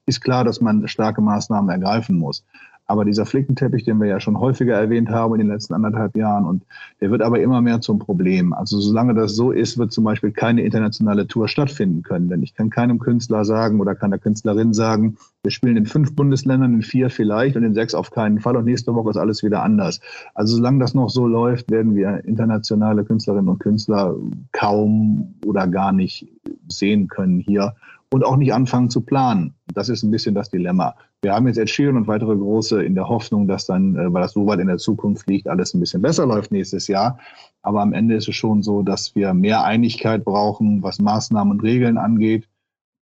ist 0.06 0.20
klar, 0.20 0.44
dass 0.44 0.60
man 0.60 0.86
starke 0.88 1.20
Maßnahmen 1.20 1.70
ergreifen 1.70 2.18
muss. 2.18 2.44
Aber 2.92 3.06
dieser 3.06 3.24
Flickenteppich, 3.24 3.84
den 3.84 3.98
wir 4.02 4.06
ja 4.06 4.20
schon 4.20 4.38
häufiger 4.38 4.74
erwähnt 4.74 5.08
haben 5.08 5.32
in 5.32 5.38
den 5.38 5.48
letzten 5.48 5.72
anderthalb 5.72 6.14
Jahren, 6.14 6.44
und 6.44 6.62
der 7.00 7.10
wird 7.10 7.22
aber 7.22 7.40
immer 7.40 7.62
mehr 7.62 7.80
zum 7.80 7.98
Problem. 7.98 8.52
Also 8.52 8.80
solange 8.80 9.14
das 9.14 9.34
so 9.34 9.50
ist, 9.50 9.78
wird 9.78 9.92
zum 9.92 10.04
Beispiel 10.04 10.30
keine 10.30 10.60
internationale 10.60 11.26
Tour 11.26 11.48
stattfinden 11.48 12.02
können. 12.02 12.28
Denn 12.28 12.42
ich 12.42 12.52
kann 12.54 12.68
keinem 12.68 12.98
Künstler 12.98 13.46
sagen 13.46 13.80
oder 13.80 13.94
keiner 13.94 14.18
Künstlerin 14.18 14.74
sagen, 14.74 15.16
wir 15.42 15.50
spielen 15.50 15.78
in 15.78 15.86
fünf 15.86 16.14
Bundesländern, 16.14 16.74
in 16.74 16.82
vier 16.82 17.08
vielleicht 17.08 17.56
und 17.56 17.64
in 17.64 17.72
sechs 17.72 17.94
auf 17.94 18.10
keinen 18.10 18.40
Fall 18.40 18.56
und 18.58 18.66
nächste 18.66 18.94
Woche 18.94 19.08
ist 19.08 19.16
alles 19.16 19.42
wieder 19.42 19.62
anders. 19.62 20.00
Also 20.34 20.56
solange 20.56 20.78
das 20.78 20.92
noch 20.92 21.08
so 21.08 21.26
läuft, 21.26 21.70
werden 21.70 21.94
wir 21.94 22.22
internationale 22.26 23.04
Künstlerinnen 23.04 23.48
und 23.48 23.58
Künstler 23.58 24.14
kaum 24.52 25.32
oder 25.46 25.66
gar 25.66 25.92
nicht 25.92 26.28
sehen 26.68 27.08
können 27.08 27.38
hier 27.38 27.74
und 28.12 28.24
auch 28.24 28.36
nicht 28.36 28.52
anfangen 28.52 28.90
zu 28.90 29.00
planen. 29.00 29.54
Das 29.72 29.88
ist 29.88 30.02
ein 30.02 30.10
bisschen 30.10 30.34
das 30.34 30.50
Dilemma. 30.50 30.94
Wir 31.22 31.32
haben 31.32 31.46
jetzt 31.46 31.56
Ed 31.56 31.70
Sheeran 31.70 31.96
und 31.96 32.08
weitere 32.08 32.36
große 32.36 32.84
in 32.84 32.94
der 32.94 33.08
Hoffnung, 33.08 33.48
dass 33.48 33.64
dann, 33.64 33.96
äh, 33.96 34.12
weil 34.12 34.20
das 34.20 34.32
so 34.32 34.46
weit 34.46 34.60
in 34.60 34.66
der 34.66 34.76
Zukunft 34.76 35.26
liegt, 35.26 35.48
alles 35.48 35.72
ein 35.72 35.80
bisschen 35.80 36.02
besser 36.02 36.26
läuft 36.26 36.52
nächstes 36.52 36.88
Jahr. 36.88 37.18
Aber 37.62 37.80
am 37.80 37.94
Ende 37.94 38.14
ist 38.16 38.28
es 38.28 38.36
schon 38.36 38.62
so, 38.62 38.82
dass 38.82 39.14
wir 39.14 39.32
mehr 39.32 39.64
Einigkeit 39.64 40.24
brauchen, 40.24 40.82
was 40.82 41.00
Maßnahmen 41.00 41.52
und 41.52 41.62
Regeln 41.62 41.96
angeht. 41.96 42.48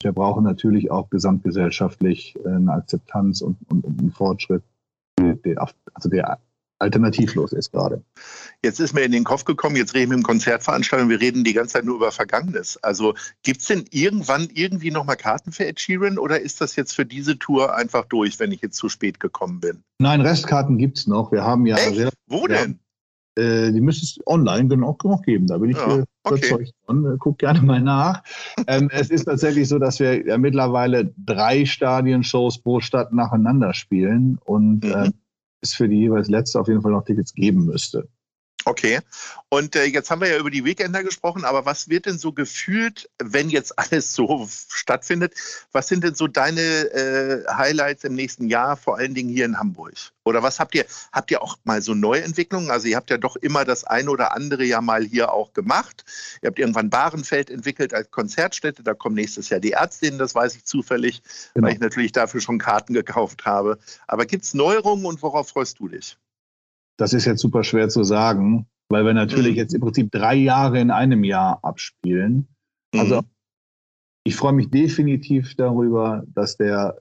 Wir 0.00 0.12
brauchen 0.12 0.44
natürlich 0.44 0.92
auch 0.92 1.10
gesamtgesellschaftlich 1.10 2.38
äh, 2.44 2.48
eine 2.48 2.72
Akzeptanz 2.72 3.40
und, 3.40 3.56
und, 3.68 3.84
und 3.84 3.98
einen 3.98 4.12
Fortschritt, 4.12 4.62
also 5.18 6.08
der 6.08 6.38
alternativlos 6.80 7.52
ist 7.52 7.72
gerade. 7.72 8.02
Jetzt 8.64 8.80
ist 8.80 8.94
mir 8.94 9.02
in 9.02 9.12
den 9.12 9.25
Kopf 9.25 9.44
gekommen, 9.44 9.76
jetzt 9.76 9.94
reden 9.94 10.10
wir 10.10 10.18
im 10.18 10.22
Konzertveranstaltung, 10.22 11.08
wir 11.08 11.20
reden 11.20 11.44
die 11.44 11.52
ganze 11.52 11.75
Zeit 11.75 11.84
nur 11.84 11.96
über 11.96 12.12
Vergangenes. 12.12 12.78
Also 12.82 13.14
gibt 13.42 13.60
es 13.60 13.66
denn 13.66 13.84
irgendwann 13.90 14.49
irgendwie 14.52 14.90
nochmal 14.90 15.16
Karten 15.16 15.52
für 15.52 15.66
Ed 15.66 15.80
Sheeran 15.80 16.18
oder 16.18 16.40
ist 16.40 16.60
das 16.60 16.76
jetzt 16.76 16.94
für 16.94 17.06
diese 17.06 17.38
Tour 17.38 17.75
einfach 17.75 18.04
durch, 18.06 18.38
wenn 18.40 18.52
ich 18.52 18.62
jetzt 18.62 18.76
zu 18.76 18.88
spät 18.88 19.20
gekommen 19.20 19.60
bin? 19.60 19.82
Nein, 19.99 20.20
Restkarten 20.20 20.78
gibt 20.78 20.99
es 20.99 21.06
noch. 21.06 21.32
Wir 21.32 21.44
haben 21.44 21.66
ja 21.66 21.76
Echt? 21.76 21.94
sehr. 21.94 22.10
Wo 22.26 22.46
denn? 22.46 22.80
Äh, 23.37 23.72
die 23.72 23.80
müsste 23.80 24.04
es 24.04 24.18
online 24.26 24.68
genau 24.68 24.96
noch 25.04 25.22
geben. 25.22 25.46
Da 25.46 25.58
bin 25.58 25.70
ich 25.70 25.76
ja, 25.76 26.04
überzeugt 26.25 26.75
von. 26.84 27.06
Äh, 27.06 27.16
guck 27.18 27.38
gerne 27.38 27.62
mal 27.62 27.80
nach. 27.80 28.22
ähm, 28.66 28.90
es 28.92 29.10
ist 29.10 29.25
tatsächlich 29.25 29.68
so, 29.68 29.78
dass 29.78 30.00
wir 30.00 30.26
ja 30.26 30.37
mittlerweile 30.37 31.14
drei 31.16 31.64
Stadionshows 31.64 32.58
pro 32.58 32.80
Stadt 32.80 33.12
nacheinander 33.12 33.72
spielen 33.72 34.38
und 34.44 34.84
mhm. 34.84 34.90
äh, 34.90 35.10
es 35.60 35.74
für 35.74 35.88
die 35.88 35.98
jeweils 36.00 36.28
letzte 36.28 36.60
auf 36.60 36.68
jeden 36.68 36.82
Fall 36.82 36.92
noch 36.92 37.04
Tickets 37.04 37.34
geben 37.34 37.66
müsste. 37.66 38.08
Okay. 38.64 39.00
Und 39.48 39.74
äh, 39.74 39.84
jetzt 39.84 40.10
haben 40.10 40.20
wir 40.20 40.28
ja 40.28 40.38
über 40.38 40.50
die 40.50 40.64
Weekender 40.64 41.02
gesprochen, 41.02 41.44
aber 41.44 41.64
was 41.64 41.88
wird 41.88 42.06
denn 42.06 42.18
so 42.18 42.32
gefühlt, 42.32 43.08
wenn 43.18 43.48
jetzt 43.48 43.78
alles 43.78 44.14
so 44.14 44.48
stattfindet? 44.68 45.34
Was 45.72 45.88
sind 45.88 46.04
denn 46.04 46.14
so 46.14 46.26
deine 46.26 46.60
äh, 46.60 47.44
Highlights 47.48 48.04
im 48.04 48.14
nächsten 48.14 48.48
Jahr, 48.48 48.76
vor 48.76 48.98
allen 48.98 49.14
Dingen 49.14 49.30
hier 49.30 49.46
in 49.46 49.58
Hamburg? 49.58 49.94
Oder 50.24 50.42
was 50.42 50.60
habt 50.60 50.74
ihr? 50.74 50.84
Habt 51.10 51.30
ihr 51.30 51.42
auch 51.42 51.56
mal 51.64 51.80
so 51.80 51.94
Neuentwicklungen? 51.94 52.70
Also 52.70 52.86
ihr 52.86 52.96
habt 52.96 53.10
ja 53.10 53.16
doch 53.16 53.36
immer 53.36 53.64
das 53.64 53.84
eine 53.84 54.10
oder 54.10 54.36
andere 54.36 54.64
ja 54.64 54.80
mal 54.80 55.04
hier 55.04 55.32
auch 55.32 55.54
gemacht. 55.54 56.04
Ihr 56.42 56.48
habt 56.48 56.58
irgendwann 56.58 56.90
Bahrenfeld 56.90 57.50
entwickelt 57.50 57.94
als 57.94 58.10
Konzertstätte. 58.10 58.82
Da 58.82 58.94
kommen 58.94 59.14
nächstes 59.14 59.48
Jahr 59.48 59.60
die 59.60 59.72
Ärztinnen, 59.72 60.18
das 60.18 60.34
weiß 60.34 60.54
ich 60.56 60.64
zufällig, 60.64 61.22
genau. 61.54 61.66
weil 61.66 61.74
ich 61.74 61.80
natürlich 61.80 62.12
dafür 62.12 62.40
schon 62.40 62.58
Karten 62.58 62.92
gekauft 62.92 63.46
habe. 63.46 63.78
Aber 64.06 64.26
gibt 64.26 64.44
es 64.44 64.54
Neuerungen 64.54 65.06
und 65.06 65.22
worauf 65.22 65.48
freust 65.48 65.78
du 65.78 65.88
dich? 65.88 66.18
Das 67.00 67.14
ist 67.14 67.25
jetzt 67.25 67.40
super 67.40 67.64
schwer 67.64 67.88
zu 67.88 68.04
sagen, 68.04 68.66
weil 68.90 69.07
wir 69.07 69.14
natürlich 69.14 69.52
mhm. 69.52 69.57
jetzt 69.57 69.73
im 69.73 69.80
Prinzip 69.80 70.12
drei 70.12 70.35
Jahre 70.35 70.78
in 70.78 70.90
einem 70.90 71.25
Jahr 71.25 71.59
abspielen. 71.62 72.47
Also 72.95 73.23
mhm. 73.23 73.26
ich 74.25 74.37
freue 74.37 74.52
mich 74.52 74.69
definitiv 74.69 75.54
darüber, 75.57 76.25
dass 76.35 76.59
der 76.59 76.99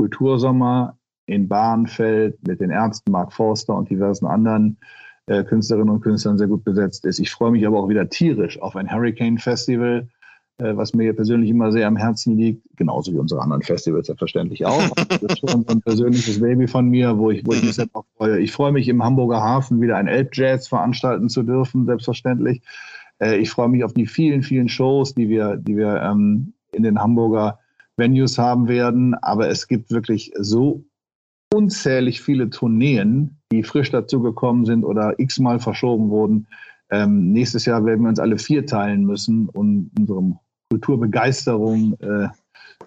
Kultursommer 0.00 0.98
in 1.26 1.46
Bahnfeld 1.46 2.44
mit 2.48 2.60
den 2.60 2.70
Ärzten 2.70 3.12
Mark 3.12 3.32
Forster 3.32 3.76
und 3.76 3.88
diversen 3.88 4.26
anderen 4.26 4.76
äh, 5.26 5.44
Künstlerinnen 5.44 5.90
und 5.90 6.00
Künstlern 6.00 6.36
sehr 6.36 6.48
gut 6.48 6.64
besetzt 6.64 7.04
ist. 7.04 7.20
Ich 7.20 7.30
freue 7.30 7.52
mich 7.52 7.64
aber 7.64 7.78
auch 7.78 7.88
wieder 7.88 8.08
tierisch 8.08 8.60
auf 8.60 8.74
ein 8.74 8.90
Hurricane 8.90 9.38
Festival 9.38 10.08
was 10.58 10.92
mir 10.92 11.14
persönlich 11.14 11.50
immer 11.50 11.70
sehr 11.70 11.86
am 11.86 11.96
Herzen 11.96 12.36
liegt, 12.36 12.62
genauso 12.76 13.12
wie 13.12 13.18
unsere 13.18 13.40
anderen 13.40 13.62
Festivals 13.62 14.06
selbstverständlich 14.06 14.66
auch. 14.66 14.82
Das 15.08 15.22
ist 15.22 15.38
schon 15.38 15.64
so 15.66 15.66
ein 15.68 15.80
persönliches 15.80 16.40
Baby 16.40 16.66
von 16.66 16.88
mir, 16.88 17.16
wo 17.18 17.30
ich, 17.30 17.46
wo 17.46 17.52
ich 17.52 17.62
mich 17.62 17.74
sehr 17.74 17.88
freue. 18.16 18.38
Ich 18.40 18.52
freue 18.52 18.72
mich 18.72 18.88
im 18.88 19.02
Hamburger 19.02 19.40
Hafen 19.40 19.80
wieder 19.80 19.96
ein 19.96 20.06
Elbjazz 20.06 20.68
veranstalten 20.68 21.28
zu 21.28 21.42
dürfen, 21.42 21.86
selbstverständlich. 21.86 22.62
Äh, 23.20 23.38
ich 23.38 23.50
freue 23.50 23.68
mich 23.68 23.84
auf 23.84 23.92
die 23.92 24.06
vielen, 24.06 24.42
vielen 24.42 24.68
Shows, 24.68 25.14
die 25.14 25.28
wir, 25.28 25.56
die 25.56 25.76
wir 25.76 26.02
ähm, 26.02 26.52
in 26.72 26.82
den 26.82 26.98
Hamburger 26.98 27.58
Venues 27.96 28.38
haben 28.38 28.68
werden. 28.68 29.14
Aber 29.14 29.48
es 29.48 29.68
gibt 29.68 29.90
wirklich 29.90 30.32
so 30.38 30.84
unzählig 31.52 32.20
viele 32.20 32.50
Tourneen, 32.50 33.38
die 33.52 33.62
frisch 33.62 33.90
dazugekommen 33.90 34.64
sind 34.64 34.84
oder 34.84 35.18
x-mal 35.18 35.58
verschoben 35.58 36.10
wurden. 36.10 36.46
Ähm, 36.90 37.32
nächstes 37.32 37.64
Jahr 37.64 37.84
werden 37.84 38.02
wir 38.02 38.08
uns 38.08 38.18
alle 38.18 38.38
vier 38.38 38.66
teilen 38.66 39.04
müssen, 39.04 39.48
um 39.48 39.90
unserem 39.98 40.38
Kulturbegeisterung 40.70 41.98
äh, 42.00 42.28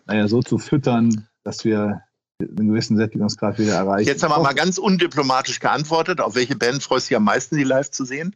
naja, 0.05 0.27
so 0.27 0.41
zu 0.41 0.57
füttern, 0.57 1.27
dass 1.43 1.65
wir 1.65 2.03
einen 2.39 2.69
gewissen 2.69 2.97
Sättigungsgrad 2.97 3.59
wieder 3.59 3.75
erreichen. 3.75 4.07
Jetzt 4.07 4.23
haben 4.23 4.31
wir 4.31 4.39
mal 4.39 4.53
ganz 4.53 4.77
undiplomatisch 4.77 5.59
geantwortet. 5.59 6.21
Auf 6.21 6.35
welche 6.35 6.55
Band 6.55 6.81
freust 6.81 7.07
du 7.07 7.09
dich 7.09 7.17
am 7.17 7.23
meisten, 7.23 7.57
die 7.57 7.63
live 7.63 7.91
zu 7.91 8.05
sehen? 8.05 8.35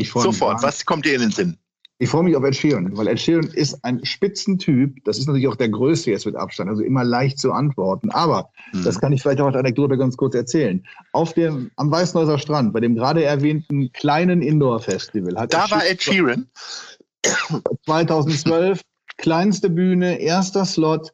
Sofort, 0.00 0.62
was 0.62 0.84
kommt 0.84 1.04
dir 1.04 1.14
in 1.14 1.20
den 1.20 1.30
Sinn? 1.32 1.58
Ich 2.00 2.08
freue 2.10 2.22
mich 2.22 2.36
auf 2.36 2.44
Ed 2.44 2.54
Sheeran, 2.54 2.96
weil 2.96 3.08
Ed 3.08 3.18
Sheeran 3.18 3.48
ist 3.48 3.84
ein 3.84 4.04
Spitzentyp. 4.04 5.04
Das 5.04 5.18
ist 5.18 5.26
natürlich 5.26 5.48
auch 5.48 5.56
der 5.56 5.68
Größte 5.68 6.12
jetzt 6.12 6.26
mit 6.26 6.36
Abstand, 6.36 6.70
also 6.70 6.82
immer 6.82 7.02
leicht 7.02 7.40
zu 7.40 7.52
antworten. 7.52 8.10
Aber, 8.10 8.50
mhm. 8.72 8.84
das 8.84 9.00
kann 9.00 9.12
ich 9.12 9.20
vielleicht 9.20 9.40
auch 9.40 9.46
als 9.46 9.56
Anekdote 9.56 9.98
ganz 9.98 10.16
kurz 10.16 10.36
erzählen. 10.36 10.86
Auf 11.12 11.32
dem, 11.32 11.72
am 11.74 11.90
Weißenhäuser 11.90 12.38
Strand, 12.38 12.72
bei 12.72 12.80
dem 12.80 12.94
gerade 12.94 13.24
erwähnten 13.24 13.92
kleinen 13.92 14.42
Indoor-Festival 14.42 15.36
hat 15.36 15.52
Da 15.52 15.64
Ed 15.64 15.70
war 15.72 15.86
Ed 15.86 16.00
Sheeran. 16.00 16.46
2012, 17.86 18.80
kleinste 19.16 19.68
Bühne, 19.68 20.20
erster 20.20 20.64
Slot, 20.64 21.12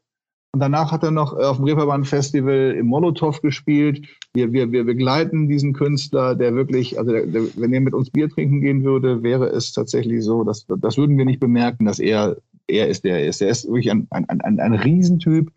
und 0.55 0.61
danach 0.61 0.93
hat 0.93 1.03
er 1.03 1.11
noch 1.11 1.33
auf 1.33 1.57
dem 1.57 1.65
Reeperbahn 1.65 2.05
Festival 2.05 2.77
im 2.79 2.87
Molotow 2.87 3.41
gespielt. 3.41 4.07
Wir, 4.35 4.53
wir, 4.53 4.73
wir 4.73 4.85
begleiten 4.85 5.49
diesen 5.49 5.73
Künstler, 5.73 6.35
der 6.35 6.55
wirklich, 6.55 6.99
also 6.99 7.13
der, 7.13 7.27
der, 7.27 7.43
wenn 7.57 7.73
er 7.73 7.81
mit 7.81 7.95
uns 7.95 8.11
Bier 8.11 8.29
trinken 8.29 8.61
gehen 8.61 8.83
würde, 8.83 9.23
wäre 9.23 9.47
es 9.47 9.73
tatsächlich 9.73 10.25
so, 10.25 10.43
dass 10.43 10.67
das 10.67 10.97
würden 10.97 11.17
wir 11.17 11.25
nicht 11.25 11.41
bemerken, 11.41 11.85
dass 11.85 12.01
er 12.01 12.37
er 12.67 12.89
ist, 12.89 13.05
der 13.05 13.21
er 13.21 13.27
ist. 13.27 13.43
Er 13.43 13.49
ist 13.49 13.67
wirklich 13.67 13.91
ein, 13.91 14.07
ein, 14.11 14.41
ein, 14.41 14.61
ein 14.61 14.75
Riesentyp. 14.75 15.53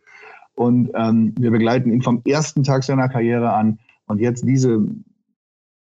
Und 0.55 0.91
ähm, 0.95 1.33
wir 1.37 1.51
begleiten 1.51 1.91
ihn 1.91 2.01
vom 2.01 2.21
ersten 2.25 2.63
Tag 2.63 2.83
seiner 2.83 3.09
Karriere 3.09 3.53
an. 3.53 3.79
Und 4.07 4.19
jetzt 4.19 4.45
diese 4.45 4.85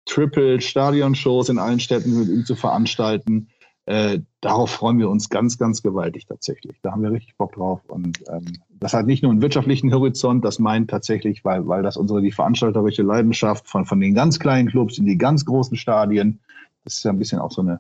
Triple-Stadion-Shows 0.06 1.50
in 1.50 1.58
allen 1.58 1.80
Städten 1.80 2.20
mit 2.20 2.28
ihm 2.28 2.46
zu 2.46 2.56
veranstalten, 2.56 3.50
äh, 3.86 4.20
darauf 4.42 4.72
freuen 4.72 5.00
wir 5.00 5.10
uns 5.10 5.30
ganz, 5.30 5.58
ganz 5.58 5.82
gewaltig 5.82 6.26
tatsächlich. 6.26 6.80
Da 6.82 6.92
haben 6.92 7.04
wir 7.04 7.12
richtig 7.12 7.38
Bock 7.38 7.54
drauf. 7.54 7.82
Und 7.88 8.24
ähm, 8.30 8.46
das 8.80 8.94
hat 8.94 9.06
nicht 9.06 9.24
nur 9.24 9.32
einen 9.32 9.42
wirtschaftlichen 9.42 9.94
Horizont, 9.94 10.44
das 10.44 10.60
meint 10.60 10.90
tatsächlich, 10.90 11.46
weil, 11.46 11.68
weil 11.68 11.84
das 11.84 11.98
unsere 11.98 12.22
die 12.22 12.32
veranstalterische 12.32 13.04
Leidenschaft 13.04 13.68
von, 13.68 13.86
von 13.86 14.00
den 14.00 14.14
ganz 14.14 14.40
kleinen 14.40 14.70
Clubs 14.70 14.98
in 14.98 15.06
die 15.06 15.18
ganz 15.18 15.46
großen 15.46 15.78
Stadien, 15.78 16.40
das 16.84 16.96
ist 16.96 17.04
ja 17.04 17.12
ein 17.12 17.20
bisschen 17.20 17.40
auch 17.40 17.52
so 17.52 17.62
eine. 17.62 17.80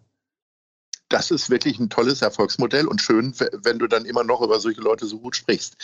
Das 1.09 1.29
ist 1.29 1.51
wirklich 1.51 1.79
ein 1.79 1.89
tolles 1.89 2.23
Erfolgsmodell 2.23 2.87
und 2.87 2.99
schön, 2.99 3.33
wenn 3.63 3.77
du 3.77 3.87
dann 3.87 4.05
immer 4.05 4.23
noch 4.23 4.41
über 4.41 4.59
solche 4.59 4.81
Leute 4.81 5.05
so 5.05 5.19
gut 5.19 5.35
sprichst. 5.35 5.75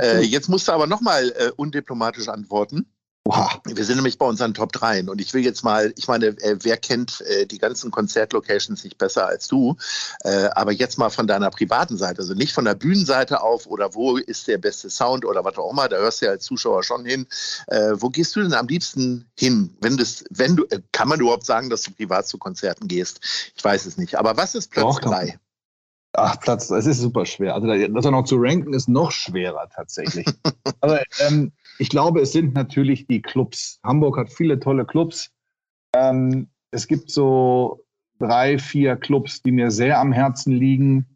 Äh, 0.00 0.20
jetzt 0.20 0.50
musst 0.50 0.68
du 0.68 0.72
aber 0.72 0.86
nochmal 0.86 1.32
äh, 1.38 1.50
undiplomatisch 1.56 2.28
antworten. 2.28 2.86
Wow. 3.26 3.60
Wir 3.64 3.84
sind 3.84 3.96
nämlich 3.96 4.18
bei 4.18 4.26
unseren 4.26 4.54
Top 4.54 4.70
3 4.70 5.02
und 5.10 5.20
ich 5.20 5.34
will 5.34 5.42
jetzt 5.42 5.64
mal, 5.64 5.92
ich 5.96 6.06
meine, 6.06 6.26
äh, 6.26 6.58
wer 6.62 6.76
kennt 6.76 7.22
äh, 7.22 7.44
die 7.44 7.58
ganzen 7.58 7.90
Konzertlocations 7.90 8.84
nicht 8.84 8.98
besser 8.98 9.26
als 9.26 9.48
du, 9.48 9.76
äh, 10.20 10.48
aber 10.54 10.70
jetzt 10.70 10.96
mal 10.96 11.10
von 11.10 11.26
deiner 11.26 11.50
privaten 11.50 11.96
Seite, 11.96 12.20
also 12.20 12.34
nicht 12.34 12.54
von 12.54 12.66
der 12.66 12.76
Bühnenseite 12.76 13.42
auf 13.42 13.66
oder 13.66 13.94
wo 13.94 14.16
ist 14.16 14.46
der 14.46 14.58
beste 14.58 14.90
Sound 14.90 15.24
oder 15.24 15.44
was 15.44 15.58
auch 15.58 15.72
immer, 15.72 15.88
da 15.88 15.96
hörst 15.96 16.22
du 16.22 16.26
ja 16.26 16.30
als 16.32 16.44
Zuschauer 16.44 16.84
schon 16.84 17.04
hin. 17.04 17.26
wo 17.94 18.10
gehst 18.10 18.36
du 18.36 18.42
denn 18.42 18.54
am 18.54 18.68
liebsten 18.68 19.28
hin, 19.36 19.76
wenn 19.80 19.96
das, 19.96 20.22
wenn 20.30 20.54
du, 20.54 20.64
kann 20.92 21.08
man 21.08 21.18
überhaupt 21.18 21.46
sagen, 21.46 21.68
dass 21.68 21.82
du 21.82 21.90
privat 21.90 22.28
zu 22.28 22.38
Konzerten 22.38 22.86
gehst? 22.86 23.20
Ich 23.56 23.64
weiß 23.64 23.86
es 23.86 23.96
nicht, 23.96 24.14
aber 24.16 24.36
was 24.36 24.54
ist 24.54 24.70
Platz 24.70 24.98
3? 25.00 25.36
Ach, 26.12 26.40
Platz, 26.40 26.70
es 26.70 26.86
ist 26.86 27.00
super 27.00 27.26
schwer. 27.26 27.54
Also 27.54 27.66
das 27.66 28.06
auch 28.06 28.10
noch 28.10 28.24
zu 28.24 28.36
ranken 28.38 28.72
ist 28.72 28.88
noch 28.88 29.10
schwerer 29.10 29.68
tatsächlich. 29.74 30.26
Aber 30.80 31.02
ähm, 31.18 31.52
ich 31.78 31.88
glaube, 31.88 32.20
es 32.20 32.32
sind 32.32 32.54
natürlich 32.54 33.06
die 33.06 33.22
Clubs. 33.22 33.80
Hamburg 33.82 34.16
hat 34.16 34.32
viele 34.32 34.58
tolle 34.60 34.84
Clubs. 34.84 35.30
Ähm, 35.94 36.48
es 36.70 36.86
gibt 36.86 37.10
so 37.10 37.84
drei, 38.18 38.58
vier 38.58 38.96
Clubs, 38.96 39.42
die 39.42 39.52
mir 39.52 39.70
sehr 39.70 40.00
am 40.00 40.12
Herzen 40.12 40.52
liegen. 40.52 41.06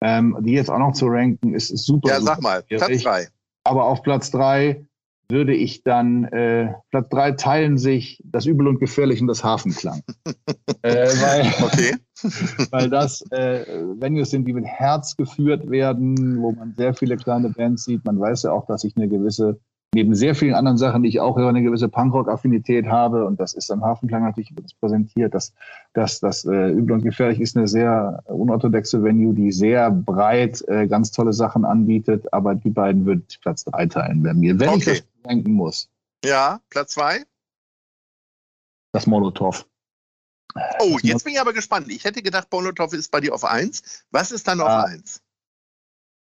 Ähm, 0.00 0.36
die 0.40 0.52
jetzt 0.52 0.70
auch 0.70 0.78
noch 0.78 0.92
zu 0.92 1.06
ranken, 1.06 1.54
ist, 1.54 1.70
ist 1.70 1.86
super. 1.86 2.08
Ja, 2.08 2.20
super 2.20 2.34
sag 2.34 2.42
mal, 2.42 2.62
Platz 2.62 3.02
drei. 3.02 3.28
Aber 3.64 3.86
auf 3.86 4.02
Platz 4.02 4.30
drei 4.30 4.84
würde 5.30 5.54
ich 5.54 5.82
dann, 5.82 6.24
äh, 6.24 6.74
Platz 6.90 7.08
drei 7.08 7.32
teilen 7.32 7.78
sich 7.78 8.20
das 8.24 8.44
Übel 8.44 8.68
und 8.68 8.80
Gefährlich 8.80 9.22
und 9.22 9.28
das 9.28 9.42
Hafenklang. 9.42 10.02
äh, 10.82 10.92
weil, 10.92 11.46
okay. 11.64 11.96
weil 12.70 12.90
das 12.90 13.22
äh, 13.30 13.64
Venues 13.98 14.30
sind, 14.30 14.46
die 14.46 14.52
mit 14.52 14.66
Herz 14.66 15.16
geführt 15.16 15.68
werden, 15.68 16.40
wo 16.40 16.52
man 16.52 16.74
sehr 16.76 16.94
viele 16.94 17.16
kleine 17.16 17.50
Bands 17.50 17.84
sieht. 17.84 18.04
Man 18.04 18.20
weiß 18.20 18.44
ja 18.44 18.52
auch, 18.52 18.66
dass 18.66 18.84
ich 18.84 18.96
eine 18.96 19.08
gewisse 19.08 19.58
neben 19.94 20.14
sehr 20.14 20.34
vielen 20.34 20.54
anderen 20.54 20.76
Sachen, 20.76 21.02
die 21.02 21.08
ich 21.08 21.20
auch 21.20 21.36
höre, 21.36 21.48
eine 21.48 21.62
gewisse 21.62 21.88
Punkrock-Affinität 21.88 22.86
habe. 22.86 23.24
Und 23.24 23.40
das 23.40 23.54
ist 23.54 23.70
am 23.70 23.82
Hafenklang 23.82 24.24
natürlich 24.24 24.52
präsentiert. 24.80 25.32
Das, 25.34 25.54
das, 25.94 26.20
das 26.20 26.44
äh, 26.44 26.70
Übel 26.70 26.92
und 26.92 27.02
Gefährlich 27.02 27.40
ist 27.40 27.56
eine 27.56 27.68
sehr 27.68 28.22
unorthodoxe 28.26 29.02
Venue, 29.02 29.34
die 29.34 29.52
sehr 29.52 29.90
breit 29.90 30.62
äh, 30.68 30.86
ganz 30.86 31.12
tolle 31.12 31.32
Sachen 31.32 31.64
anbietet. 31.64 32.32
Aber 32.32 32.54
die 32.54 32.70
beiden 32.70 33.06
würde 33.06 33.22
ich 33.28 33.40
Platz 33.40 33.64
drei 33.64 33.86
teilen 33.86 34.22
bei 34.22 34.34
mir, 34.34 34.58
wenn 34.58 34.70
okay. 34.70 34.78
ich 34.78 34.84
das 34.84 35.04
denken 35.28 35.52
muss. 35.52 35.88
Ja, 36.24 36.60
Platz 36.70 36.94
zwei? 36.94 37.22
Das 38.92 39.06
Molotow. 39.06 39.64
Oh, 40.80 40.98
jetzt 41.02 41.24
bin 41.24 41.34
ich 41.34 41.40
aber 41.40 41.52
gespannt. 41.52 41.90
Ich 41.90 42.04
hätte 42.04 42.22
gedacht, 42.22 42.48
Molotow 42.52 42.92
ist 42.92 43.10
bei 43.10 43.20
dir 43.20 43.34
auf 43.34 43.44
eins. 43.44 44.04
Was 44.10 44.30
ist 44.30 44.46
dann 44.46 44.60
auf 44.60 44.68
ah, 44.68 44.84
eins? 44.84 45.20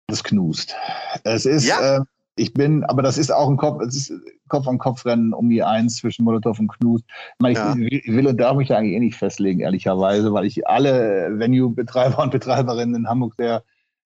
Das 0.08 0.24
knust. 0.24 0.76
Es 1.24 1.46
ist, 1.46 1.66
ja? 1.66 1.98
äh, 1.98 2.02
ich 2.36 2.54
bin, 2.54 2.84
aber 2.86 3.02
das 3.02 3.18
ist 3.18 3.32
auch 3.32 3.50
ein 3.50 3.58
Kopf, 3.58 3.82
es 3.82 3.96
ist 3.96 4.14
Kopf 4.48 4.68
an 4.68 4.78
Kopf 4.78 5.06
Rennen 5.06 5.34
um 5.34 5.50
die 5.50 5.64
Eins 5.64 5.98
zwischen 5.98 6.26
Molotow 6.26 6.58
und 6.58 6.68
Knus. 6.70 7.02
Ich, 7.02 7.40
meine, 7.40 7.56
ja. 7.56 7.76
ich, 7.76 8.08
will 8.08 8.28
und 8.28 8.38
darf 8.38 8.56
mich 8.56 8.70
da 8.70 8.78
eigentlich 8.78 8.96
eh 8.96 9.00
nicht 9.00 9.18
festlegen, 9.18 9.60
ehrlicherweise, 9.60 10.32
weil 10.34 10.46
ich 10.46 10.68
alle 10.68 11.38
Venue-Betreiber 11.38 12.20
und 12.24 12.32
Betreiberinnen 12.32 12.96
in 12.96 13.10
Hamburg 13.10 13.36
sehr 13.38 13.64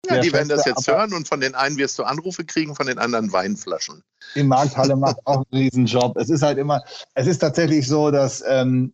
ja, 0.09 0.19
die 0.19 0.33
werden 0.33 0.49
das 0.49 0.65
jetzt 0.65 0.87
hören 0.87 1.13
und 1.13 1.27
von 1.27 1.41
den 1.41 1.53
einen 1.53 1.77
wirst 1.77 1.99
du 1.99 2.03
Anrufe 2.03 2.43
kriegen, 2.43 2.75
von 2.75 2.87
den 2.87 2.97
anderen 2.97 3.31
Weinflaschen. 3.31 4.03
Die 4.35 4.43
Markthalle 4.43 4.95
macht 4.95 5.17
auch 5.25 5.43
einen 5.51 5.63
Riesenjob. 5.63 6.17
Es 6.17 6.29
ist 6.29 6.41
halt 6.41 6.57
immer, 6.57 6.81
es 7.13 7.27
ist 7.27 7.39
tatsächlich 7.39 7.87
so, 7.87 8.09
dass 8.09 8.43
ähm, 8.47 8.93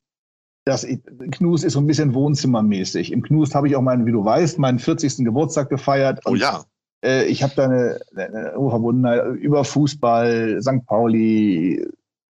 das 0.68 0.86
Knus 1.32 1.64
ist 1.64 1.74
so 1.74 1.80
ein 1.80 1.88
bisschen 1.88 2.14
wohnzimmermäßig. 2.14 3.12
Im 3.12 3.22
Knus 3.22 3.56
habe 3.56 3.68
ich 3.68 3.76
auch 3.76 3.82
meinen, 3.82 4.06
wie 4.06 4.12
du 4.12 4.24
weißt, 4.24 4.60
meinen 4.60 4.80
40. 4.80 5.26
Geburtstag 5.26 5.70
gefeiert. 5.70 6.20
Oh 6.26 6.36
ja. 6.36 6.64
Äh, 7.04 7.26
ich 7.26 7.44
habe 7.44 7.54
da 7.56 7.66
eine, 7.66 8.00
eine 8.16 8.52
Verbundenheit 8.52 9.36
über 9.38 9.64
Fußball, 9.64 10.62
St. 10.62 10.86
Pauli, 10.86 11.88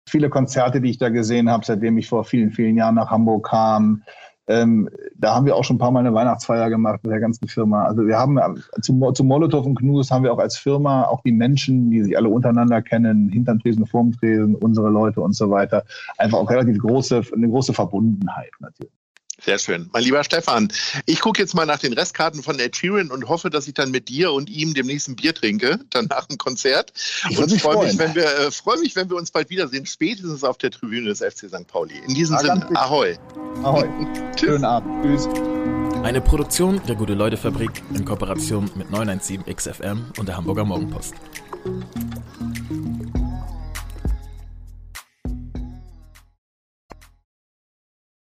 viele 0.08 0.30
Konzerte, 0.30 0.82
die 0.82 0.92
ich 0.92 0.98
da 0.98 1.10
gesehen 1.10 1.50
habe, 1.50 1.66
seitdem 1.66 1.98
ich 1.98 2.08
vor 2.08 2.24
vielen, 2.24 2.52
vielen 2.52 2.78
Jahren 2.78 2.96
nach 2.96 3.12
Hamburg 3.12 3.50
kam. 3.50 4.04
Ähm, 4.52 4.90
da 5.16 5.36
haben 5.36 5.46
wir 5.46 5.56
auch 5.56 5.64
schon 5.64 5.78
ein 5.78 5.80
paar 5.80 5.92
Mal 5.92 6.02
eine 6.02 6.14
Weihnachtsfeier 6.14 6.70
gemacht 6.70 7.02
mit 7.04 7.12
der 7.12 7.20
ganzen 7.20 7.48
Firma. 7.48 7.86
Also 7.86 8.06
wir 8.06 8.18
haben 8.18 8.40
zu, 8.82 9.12
zu 9.12 9.24
Molotow 9.24 9.66
und 9.66 9.76
Knus 9.76 10.12
haben 10.12 10.24
wir 10.24 10.34
auch 10.34 10.40
als 10.40 10.58
Firma 10.58 11.04
auch 11.06 11.22
die 11.22 11.32
Menschen, 11.32 11.90
die 11.90 12.04
sich 12.04 12.18
alle 12.18 12.30
untereinander 12.30 12.82
kennen, 12.82 13.30
hinterm 13.30 13.60
Tresen, 13.60 13.86
vorm 13.86 14.12
Tresen, 14.12 14.56
unsere 14.56 14.90
Leute 14.90 15.22
und 15.22 15.34
so 15.34 15.50
weiter, 15.50 15.86
einfach 16.18 16.40
auch 16.40 16.50
relativ 16.50 16.80
große, 16.80 17.22
eine 17.34 17.48
große 17.48 17.74
Verbundenheit 17.74 18.52
natürlich. 18.60 18.92
Sehr 19.44 19.58
schön. 19.58 19.90
Mein 19.92 20.04
lieber 20.04 20.24
Stefan, 20.24 20.72
ich 21.08 21.20
gucke 21.20 21.42
jetzt 21.42 21.56
mal 21.56 21.66
nach 21.66 21.80
den 21.80 21.94
Restkarten 21.94 22.44
von 22.44 22.60
Ed 22.60 22.76
Sheeran 22.76 23.10
und 23.10 23.28
hoffe, 23.28 23.50
dass 23.50 23.68
ich 23.68 23.74
dann 23.74 23.90
mit 23.90 24.08
dir 24.08 24.32
und 24.34 24.50
ihm 24.50 24.76
demnächst 24.76 25.08
ein 25.08 25.16
Bier 25.16 25.34
trinke, 25.34 25.80
dann 25.90 26.06
nach 26.06 26.28
dem 26.28 26.38
Konzert. 26.38 26.94
Ich 27.28 27.40
und 27.40 27.52
freue 27.60 27.88
mich, 27.88 27.98
wenn 27.98 28.14
wir, 28.14 28.26
äh, 28.26 28.52
freue 28.52 28.80
mich, 28.80 28.96
wenn 28.96 29.10
wir 29.10 29.18
uns 29.18 29.32
bald 29.32 29.50
wiedersehen, 29.50 29.86
spätestens 29.88 30.44
auf 30.44 30.60
der 30.60 30.70
Tribüne 30.70 31.10
des 31.10 31.20
FC 31.20 31.50
St. 31.50 31.66
Pauli. 31.68 31.96
In 32.08 32.14
diesem 32.14 32.36
ja, 32.36 32.42
Sinne, 32.42 32.70
ahoi. 32.76 33.18
Ahoi. 33.64 33.90
Schönen 34.40 34.64
Abend. 34.64 35.04
Tschüss. 35.04 35.28
Eine 36.04 36.22
Produktion 36.22 36.80
der 36.88 36.96
Gute-Leute-Fabrik 36.96 37.82
in 37.94 38.06
Kooperation 38.06 38.70
mit 38.76 38.92
917 38.92 39.46
XFM 39.56 40.06
und 40.20 40.28
der 40.28 40.38
Hamburger 40.38 40.66
Morgenpost. 40.66 41.16